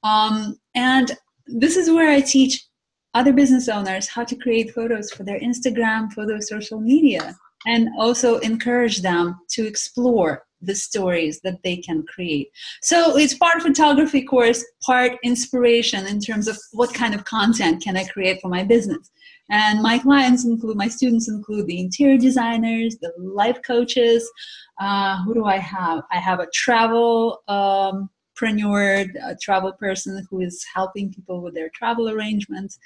Um, 0.02 0.58
and 0.74 1.12
this 1.46 1.76
is 1.76 1.90
where 1.90 2.10
I 2.10 2.20
teach 2.20 2.66
other 3.14 3.32
business 3.32 3.68
owners 3.68 4.08
how 4.08 4.24
to 4.24 4.36
create 4.36 4.74
photos 4.74 5.10
for 5.10 5.24
their 5.24 5.40
Instagram, 5.40 6.12
their 6.14 6.40
social 6.40 6.80
media, 6.80 7.34
and 7.66 7.88
also 7.98 8.38
encourage 8.38 9.02
them 9.02 9.38
to 9.50 9.66
explore 9.66 10.44
the 10.62 10.74
stories 10.74 11.40
that 11.42 11.62
they 11.64 11.76
can 11.76 12.04
create. 12.06 12.50
So 12.82 13.16
it's 13.16 13.34
part 13.34 13.62
photography 13.62 14.22
course, 14.22 14.64
part 14.82 15.12
inspiration 15.24 16.06
in 16.06 16.20
terms 16.20 16.48
of 16.48 16.58
what 16.72 16.92
kind 16.92 17.14
of 17.14 17.24
content 17.24 17.82
can 17.82 17.96
I 17.96 18.04
create 18.04 18.40
for 18.40 18.48
my 18.48 18.62
business. 18.62 19.10
And 19.50 19.82
my 19.82 19.98
clients 19.98 20.44
include, 20.44 20.76
my 20.76 20.88
students 20.88 21.28
include 21.28 21.66
the 21.66 21.80
interior 21.80 22.18
designers, 22.18 22.98
the 22.98 23.12
life 23.18 23.58
coaches. 23.66 24.30
Uh, 24.80 25.22
who 25.24 25.34
do 25.34 25.44
I 25.44 25.58
have? 25.58 26.02
I 26.12 26.18
have 26.18 26.40
a 26.40 26.46
travel 26.54 27.42
um, 27.48 28.10
entrepreneur, 28.40 29.06
a 29.24 29.36
travel 29.36 29.72
person 29.72 30.26
who 30.30 30.40
is 30.40 30.64
helping 30.74 31.12
people 31.12 31.42
with 31.42 31.54
their 31.54 31.70
travel 31.70 32.08
arrangements. 32.08 32.78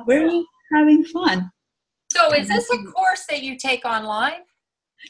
Okay. 0.00 0.06
We're 0.06 0.44
having 0.72 1.04
fun. 1.04 1.50
So, 2.12 2.32
is 2.34 2.48
this 2.48 2.68
a 2.72 2.82
course 2.90 3.24
that 3.30 3.42
you 3.42 3.56
take 3.56 3.84
online? 3.84 4.42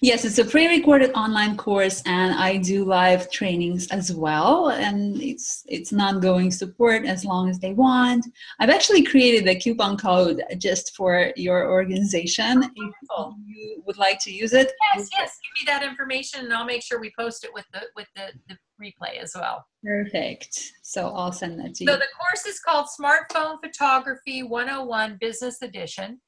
Yes, 0.02 0.24
it's 0.24 0.38
a 0.38 0.44
pre-recorded 0.44 1.12
online 1.14 1.56
course, 1.56 2.02
and 2.06 2.34
I 2.34 2.58
do 2.58 2.84
live 2.84 3.30
trainings 3.30 3.88
as 3.88 4.12
well. 4.14 4.70
And 4.70 5.20
it's 5.20 5.64
it's 5.66 5.92
non-going 5.92 6.52
support 6.52 7.04
as 7.04 7.24
long 7.24 7.50
as 7.50 7.58
they 7.58 7.72
want. 7.72 8.24
I've 8.60 8.70
actually 8.70 9.02
created 9.02 9.48
a 9.48 9.58
coupon 9.58 9.96
code 9.96 10.42
just 10.58 10.96
for 10.96 11.32
your 11.36 11.70
organization. 11.70 12.62
If 12.62 12.70
you 12.76 13.82
would 13.84 13.98
like 13.98 14.20
to 14.20 14.32
use 14.32 14.52
it, 14.52 14.72
yes, 14.94 15.08
yes, 15.12 15.38
give 15.42 15.66
me 15.66 15.72
that 15.72 15.82
information, 15.82 16.44
and 16.44 16.54
I'll 16.54 16.64
make 16.64 16.82
sure 16.82 17.00
we 17.00 17.12
post 17.18 17.44
it 17.44 17.50
with 17.52 17.66
the 17.72 17.82
with 17.96 18.06
the, 18.14 18.32
the 18.48 18.56
replay 18.80 19.18
as 19.20 19.32
well. 19.34 19.66
Perfect. 19.84 20.72
So 20.82 21.08
I'll 21.08 21.32
send 21.32 21.58
that 21.60 21.74
to 21.74 21.84
you. 21.84 21.90
So 21.90 21.96
the 21.96 22.06
course 22.18 22.46
is 22.46 22.60
called 22.60 22.86
Smartphone 22.98 23.58
Photography 23.60 24.44
101 24.44 25.18
Business 25.20 25.62
Edition. 25.62 26.20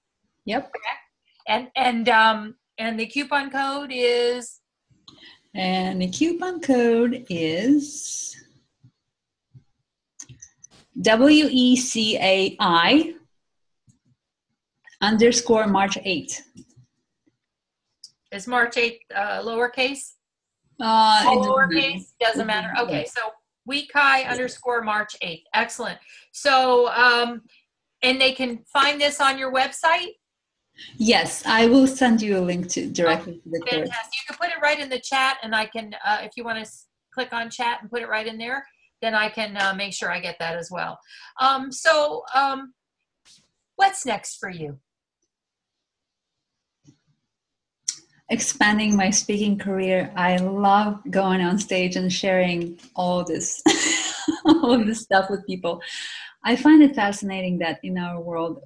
Yep. 0.47 0.73
Correct? 0.73 0.99
And 1.49 1.69
and 1.77 2.09
um 2.09 2.55
and 2.79 2.99
the 2.99 3.07
coupon 3.07 3.51
code 3.51 3.91
is 3.93 4.61
and 5.55 6.01
the 6.01 6.09
coupon 6.09 6.61
code 6.61 7.27
is 7.29 8.37
WECAI 10.99 12.57
underscore 15.01 15.67
March 15.67 15.99
8. 16.03 16.43
Is 18.31 18.47
March 18.47 18.77
8 18.77 19.01
uh, 19.15 19.43
lowercase? 19.43 20.13
Uh, 20.81 21.23
lowercase 21.27 22.13
doesn't 22.21 22.47
matter. 22.47 22.73
Okay, 22.81 23.05
so 23.05 23.21
WECAI 23.69 24.29
underscore 24.29 24.83
March 24.83 25.17
8th. 25.23 25.43
Excellent. 25.55 25.99
So, 26.33 26.89
um, 26.93 27.43
and 28.03 28.21
they 28.21 28.33
can 28.33 28.65
find 28.73 29.01
this 29.01 29.21
on 29.21 29.39
your 29.39 29.53
website? 29.53 30.15
Yes, 30.97 31.45
I 31.47 31.67
will 31.67 31.87
send 31.87 32.23
you 32.23 32.39
a 32.39 32.41
link 32.41 32.69
to 32.71 32.89
directly 32.89 33.41
oh, 33.41 33.43
to 33.45 33.51
the 33.51 33.67
fantastic. 33.71 33.95
course. 33.95 34.07
You 34.13 34.21
can 34.27 34.37
put 34.37 34.57
it 34.57 34.63
right 34.63 34.81
in 34.81 34.89
the 34.89 35.01
chat, 35.01 35.39
and 35.43 35.55
I 35.55 35.67
can, 35.67 35.95
uh, 36.05 36.19
if 36.23 36.33
you 36.37 36.45
want 36.45 36.65
to 36.65 36.71
click 37.15 37.33
on 37.33 37.51
chat 37.51 37.79
and 37.83 37.91
put 37.91 38.03
it 38.03 38.09
right 38.09 38.27
in 38.27 38.39
there, 38.39 38.65
then 39.01 39.15
I 39.15 39.29
can 39.29 39.57
uh, 39.57 39.75
make 39.75 39.93
sure 39.93 40.11
I 40.11 40.21
get 40.21 40.37
that 40.39 40.57
as 40.57 40.71
well. 40.71 40.99
Um, 41.41 41.73
so, 41.73 42.23
um, 42.35 42.73
what's 43.77 44.07
next 44.07 44.39
for 44.39 44.51
you? 44.51 44.79
expanding 48.33 48.97
my 48.97 49.11
speaking 49.11 49.59
career, 49.59 50.11
I 50.17 50.39
love 50.39 51.03
going 51.11 51.43
on 51.43 51.59
stage 51.59 51.97
and 51.97 52.11
sharing 52.11 52.79
all 52.97 53.25
this, 53.25 53.63
all 54.47 54.83
this 54.83 55.03
stuff 55.03 55.29
with 55.29 55.47
people. 55.47 55.83
I 56.43 56.57
find 56.57 56.83
it 56.83 56.97
fascinating 56.97 57.59
that 57.59 57.79
in 57.83 57.99
our 57.99 58.21
world, 58.21 58.63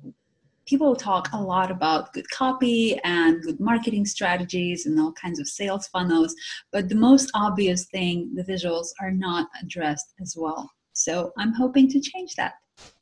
people 0.66 0.94
talk 0.94 1.28
a 1.32 1.40
lot 1.40 1.70
about 1.70 2.12
good 2.12 2.28
copy 2.30 2.98
and 3.04 3.42
good 3.42 3.60
marketing 3.60 4.04
strategies 4.04 4.86
and 4.86 4.98
all 5.00 5.12
kinds 5.12 5.38
of 5.38 5.48
sales 5.48 5.86
funnels, 5.88 6.34
but 6.72 6.88
the 6.88 6.94
most 6.94 7.30
obvious 7.34 7.86
thing, 7.86 8.32
the 8.34 8.42
visuals, 8.42 8.88
are 9.00 9.12
not 9.12 9.48
addressed 9.62 10.12
as 10.20 10.34
well. 10.36 10.70
So 10.92 11.32
I'm 11.38 11.52
hoping 11.52 11.88
to 11.90 12.00
change 12.00 12.34
that. 12.34 12.54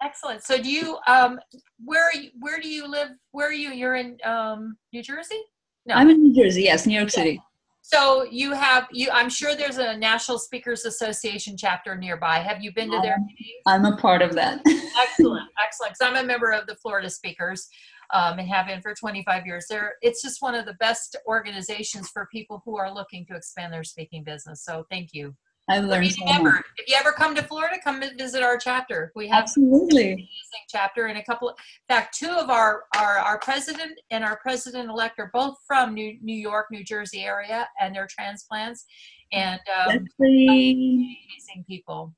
Excellent. 0.02 0.42
So 0.42 0.60
do 0.60 0.70
you 0.70 0.98
um 1.08 1.40
where 1.84 2.06
are 2.08 2.14
you, 2.14 2.30
where 2.38 2.60
do 2.60 2.68
you 2.68 2.86
live? 2.86 3.08
Where 3.32 3.48
are 3.48 3.52
you? 3.52 3.70
You're 3.70 3.96
in 3.96 4.18
um 4.24 4.76
New 4.92 5.02
Jersey? 5.02 5.40
No. 5.86 5.94
I'm 5.94 6.10
in 6.10 6.22
New 6.22 6.34
Jersey. 6.42 6.62
Yes, 6.62 6.86
New 6.86 6.94
York 6.94 7.10
yeah. 7.12 7.22
City. 7.22 7.40
So 7.86 8.24
you 8.30 8.52
have 8.52 8.86
you. 8.92 9.10
I'm 9.12 9.28
sure 9.28 9.54
there's 9.54 9.76
a 9.76 9.94
National 9.94 10.38
Speakers 10.38 10.86
Association 10.86 11.54
chapter 11.54 11.94
nearby. 11.94 12.38
Have 12.38 12.62
you 12.62 12.72
been 12.72 12.90
to 12.90 12.98
their 13.02 13.18
meetings? 13.18 13.60
I'm 13.66 13.84
a 13.84 13.94
part 13.98 14.22
of 14.22 14.32
that. 14.36 14.62
excellent, 14.66 15.50
excellent. 15.62 15.92
Because 15.92 15.98
I'm 16.00 16.16
a 16.16 16.26
member 16.26 16.50
of 16.50 16.66
the 16.66 16.76
Florida 16.76 17.10
Speakers, 17.10 17.68
um, 18.14 18.38
and 18.38 18.48
have 18.48 18.68
been 18.68 18.80
for 18.80 18.94
25 18.94 19.44
years. 19.44 19.66
There, 19.68 19.96
it's 20.00 20.22
just 20.22 20.40
one 20.40 20.54
of 20.54 20.64
the 20.64 20.72
best 20.80 21.14
organizations 21.26 22.08
for 22.08 22.26
people 22.32 22.62
who 22.64 22.78
are 22.78 22.92
looking 22.92 23.26
to 23.26 23.36
expand 23.36 23.70
their 23.70 23.84
speaking 23.84 24.24
business. 24.24 24.64
So 24.64 24.86
thank 24.90 25.10
you. 25.12 25.36
I've 25.68 25.84
learned 25.84 26.12
so 26.12 26.24
much. 26.24 26.62
If 26.76 26.88
you 26.88 26.96
ever 26.98 27.12
come 27.12 27.34
to 27.34 27.42
Florida, 27.42 27.76
come 27.82 28.02
and 28.02 28.18
visit 28.18 28.42
our 28.42 28.58
chapter. 28.58 29.12
We 29.14 29.28
have 29.28 29.44
absolutely 29.44 30.12
amazing 30.12 30.28
chapter 30.68 31.06
and 31.06 31.18
a 31.18 31.24
couple. 31.24 31.48
Of, 31.48 31.56
in 31.88 31.94
fact, 31.94 32.18
two 32.18 32.30
of 32.30 32.50
our 32.50 32.84
our 32.96 33.18
our 33.18 33.38
president 33.38 33.98
and 34.10 34.24
our 34.24 34.36
president 34.36 34.90
elect 34.90 35.18
are 35.18 35.30
both 35.32 35.56
from 35.66 35.94
New 35.94 36.18
New 36.20 36.36
York, 36.36 36.66
New 36.70 36.84
Jersey 36.84 37.22
area, 37.22 37.66
and 37.80 37.94
they're 37.94 38.08
transplants. 38.08 38.84
And 39.32 39.60
um, 39.86 40.06
amazing 40.20 41.64
people, 41.66 42.14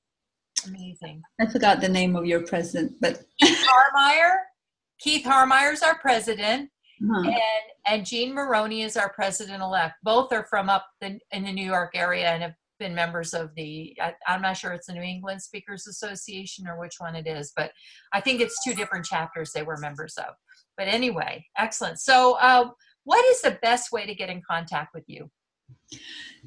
amazing. 0.67 1.23
I 1.41 1.47
forgot 1.47 1.81
the 1.81 1.89
name 1.89 2.17
of 2.17 2.27
your 2.27 2.41
president, 2.41 2.95
but 3.01 3.23
Keith 3.41 3.65
Harmeyer. 3.65 4.33
Keith 4.99 5.25
Harmeyer 5.25 5.73
is 5.73 5.83
our 5.83 5.99
president. 5.99 6.71
Uh-huh. 7.03 7.29
And 7.29 7.37
and 7.87 8.07
Jean 8.07 8.35
Maroney 8.35 8.83
is 8.83 8.97
our 8.97 9.11
president 9.11 9.63
elect. 9.63 9.95
Both 10.03 10.33
are 10.33 10.47
from 10.47 10.69
up 10.69 10.87
the, 11.01 11.21
in 11.31 11.45
the 11.45 11.53
New 11.53 11.65
York 11.65 11.93
area 11.95 12.31
and 12.31 12.43
have 12.43 12.55
been 12.79 12.95
members 12.95 13.35
of 13.35 13.55
the 13.57 13.97
I, 14.01 14.15
am 14.29 14.43
not 14.43 14.57
sure 14.57 14.73
it's 14.73 14.87
the 14.87 14.93
new 14.93 15.03
england 15.03 15.43
speakers 15.43 15.87
association 15.87 16.67
or 16.67 16.79
which 16.79 16.97
one 16.99 17.17
it 17.17 17.27
is 17.27 17.53
but 17.57 17.71
i 18.13 18.21
think 18.21 18.41
it's 18.41 18.63
two 18.65 18.75
different 18.75 19.05
chapters 19.05 19.53
they 19.53 19.63
were 19.63 19.77
members 19.79 20.15
of. 20.19 20.35
But 20.77 20.89
anyway 20.89 21.45
excellent. 21.57 22.01
So 22.01 22.37
uh, 22.41 22.71
what 23.05 23.25
is 23.27 23.41
the 23.41 23.59
best 23.63 23.93
way 23.93 24.05
to 24.07 24.15
get 24.15 24.29
in 24.29 24.43
contact 24.49 24.95
with 24.95 25.05
you? 25.07 25.31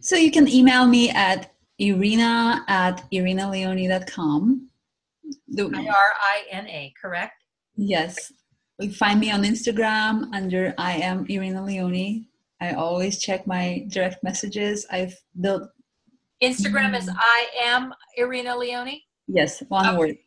So 0.01 0.15
you 0.15 0.31
can 0.31 0.47
email 0.47 0.85
me 0.85 1.09
at 1.09 1.53
irina 1.79 2.63
at 2.67 3.03
irinaleoni.com 3.11 4.69
i-r-i-n-a 5.57 6.93
correct? 7.01 7.43
Yes. 7.75 8.31
You 8.79 8.91
find 8.91 9.19
me 9.19 9.31
on 9.31 9.43
instagram 9.43 10.33
under 10.33 10.73
i 10.77 10.93
am 10.93 11.25
irina 11.29 11.61
leoni. 11.61 12.25
I 12.61 12.73
always 12.73 13.19
check 13.19 13.47
my 13.47 13.85
direct 13.89 14.23
messages. 14.23 14.85
I've 14.91 15.15
built. 15.39 15.69
Instagram 16.43 16.97
is. 16.97 17.09
I 17.13 17.47
am 17.63 17.93
Irina 18.17 18.55
Leoni. 18.55 19.01
Yes, 19.27 19.61
one 19.67 19.85
Okay. 19.87 19.97
word. 19.97 20.17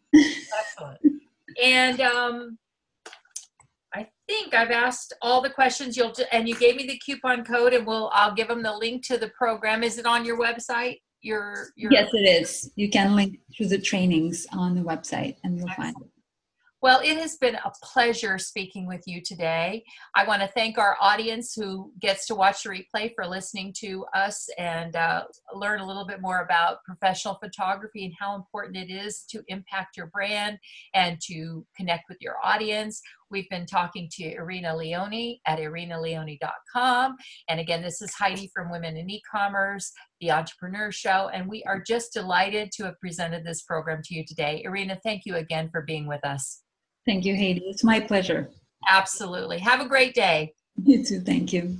Excellent. 0.58 0.98
And 1.62 2.00
um, 2.00 2.58
I 3.94 4.08
think 4.28 4.54
I've 4.54 4.70
asked 4.70 5.14
all 5.22 5.40
the 5.40 5.50
questions. 5.50 5.96
You'll 5.96 6.14
and 6.30 6.48
you 6.48 6.54
gave 6.54 6.76
me 6.76 6.86
the 6.86 6.98
coupon 6.98 7.44
code, 7.44 7.72
and 7.72 7.86
we'll 7.86 8.10
I'll 8.12 8.34
give 8.34 8.48
them 8.48 8.62
the 8.62 8.74
link 8.74 9.04
to 9.06 9.18
the 9.18 9.28
program. 9.28 9.82
Is 9.82 9.98
it 9.98 10.06
on 10.06 10.24
your 10.24 10.38
website? 10.38 11.00
Your 11.22 11.68
your 11.76 11.92
Yes, 11.92 12.08
it 12.12 12.42
is. 12.42 12.70
You 12.76 12.90
can 12.90 13.14
link 13.16 13.38
to 13.56 13.66
the 13.66 13.78
trainings 13.78 14.46
on 14.52 14.74
the 14.74 14.82
website 14.82 15.36
and 15.44 15.56
you'll 15.56 15.68
find 15.68 15.94
it. 16.00 16.08
Well, 16.82 16.98
it 16.98 17.16
has 17.18 17.36
been 17.36 17.54
a 17.54 17.70
pleasure 17.80 18.38
speaking 18.38 18.88
with 18.88 19.02
you 19.06 19.22
today. 19.22 19.84
I 20.16 20.26
want 20.26 20.42
to 20.42 20.48
thank 20.48 20.78
our 20.78 20.96
audience 21.00 21.54
who 21.54 21.92
gets 22.00 22.26
to 22.26 22.34
watch 22.34 22.64
the 22.64 22.70
replay 22.70 23.12
for 23.14 23.24
listening 23.24 23.72
to 23.78 24.04
us 24.16 24.48
and 24.58 24.96
uh, 24.96 25.22
learn 25.54 25.78
a 25.78 25.86
little 25.86 26.04
bit 26.04 26.20
more 26.20 26.40
about 26.40 26.82
professional 26.84 27.38
photography 27.40 28.04
and 28.04 28.12
how 28.18 28.34
important 28.34 28.76
it 28.76 28.92
is 28.92 29.22
to 29.30 29.44
impact 29.46 29.96
your 29.96 30.06
brand 30.06 30.58
and 30.92 31.20
to 31.28 31.64
connect 31.76 32.08
with 32.08 32.18
your 32.20 32.34
audience. 32.42 33.00
We've 33.30 33.48
been 33.48 33.66
talking 33.66 34.08
to 34.14 34.34
Irina 34.34 34.74
Leoni 34.74 35.40
at 35.46 35.60
irinaleoni.com. 35.60 37.16
And 37.48 37.60
again, 37.60 37.82
this 37.82 38.02
is 38.02 38.12
Heidi 38.12 38.50
from 38.52 38.72
Women 38.72 38.96
in 38.96 39.08
E-Commerce, 39.08 39.92
the 40.20 40.32
Entrepreneur 40.32 40.90
Show, 40.90 41.30
and 41.32 41.48
we 41.48 41.62
are 41.62 41.80
just 41.80 42.12
delighted 42.12 42.72
to 42.72 42.86
have 42.86 42.98
presented 42.98 43.44
this 43.44 43.62
program 43.62 44.02
to 44.02 44.16
you 44.16 44.24
today. 44.26 44.62
Irina, 44.64 44.98
thank 45.04 45.22
you 45.26 45.36
again 45.36 45.68
for 45.70 45.82
being 45.82 46.08
with 46.08 46.24
us. 46.24 46.62
Thank 47.06 47.24
you, 47.24 47.34
Heidi. 47.36 47.64
It's 47.66 47.84
my 47.84 48.00
pleasure. 48.00 48.50
Absolutely. 48.88 49.58
Have 49.58 49.80
a 49.80 49.88
great 49.88 50.14
day. 50.14 50.52
You 50.84 51.04
too. 51.04 51.20
Thank 51.20 51.52
you. 51.52 51.70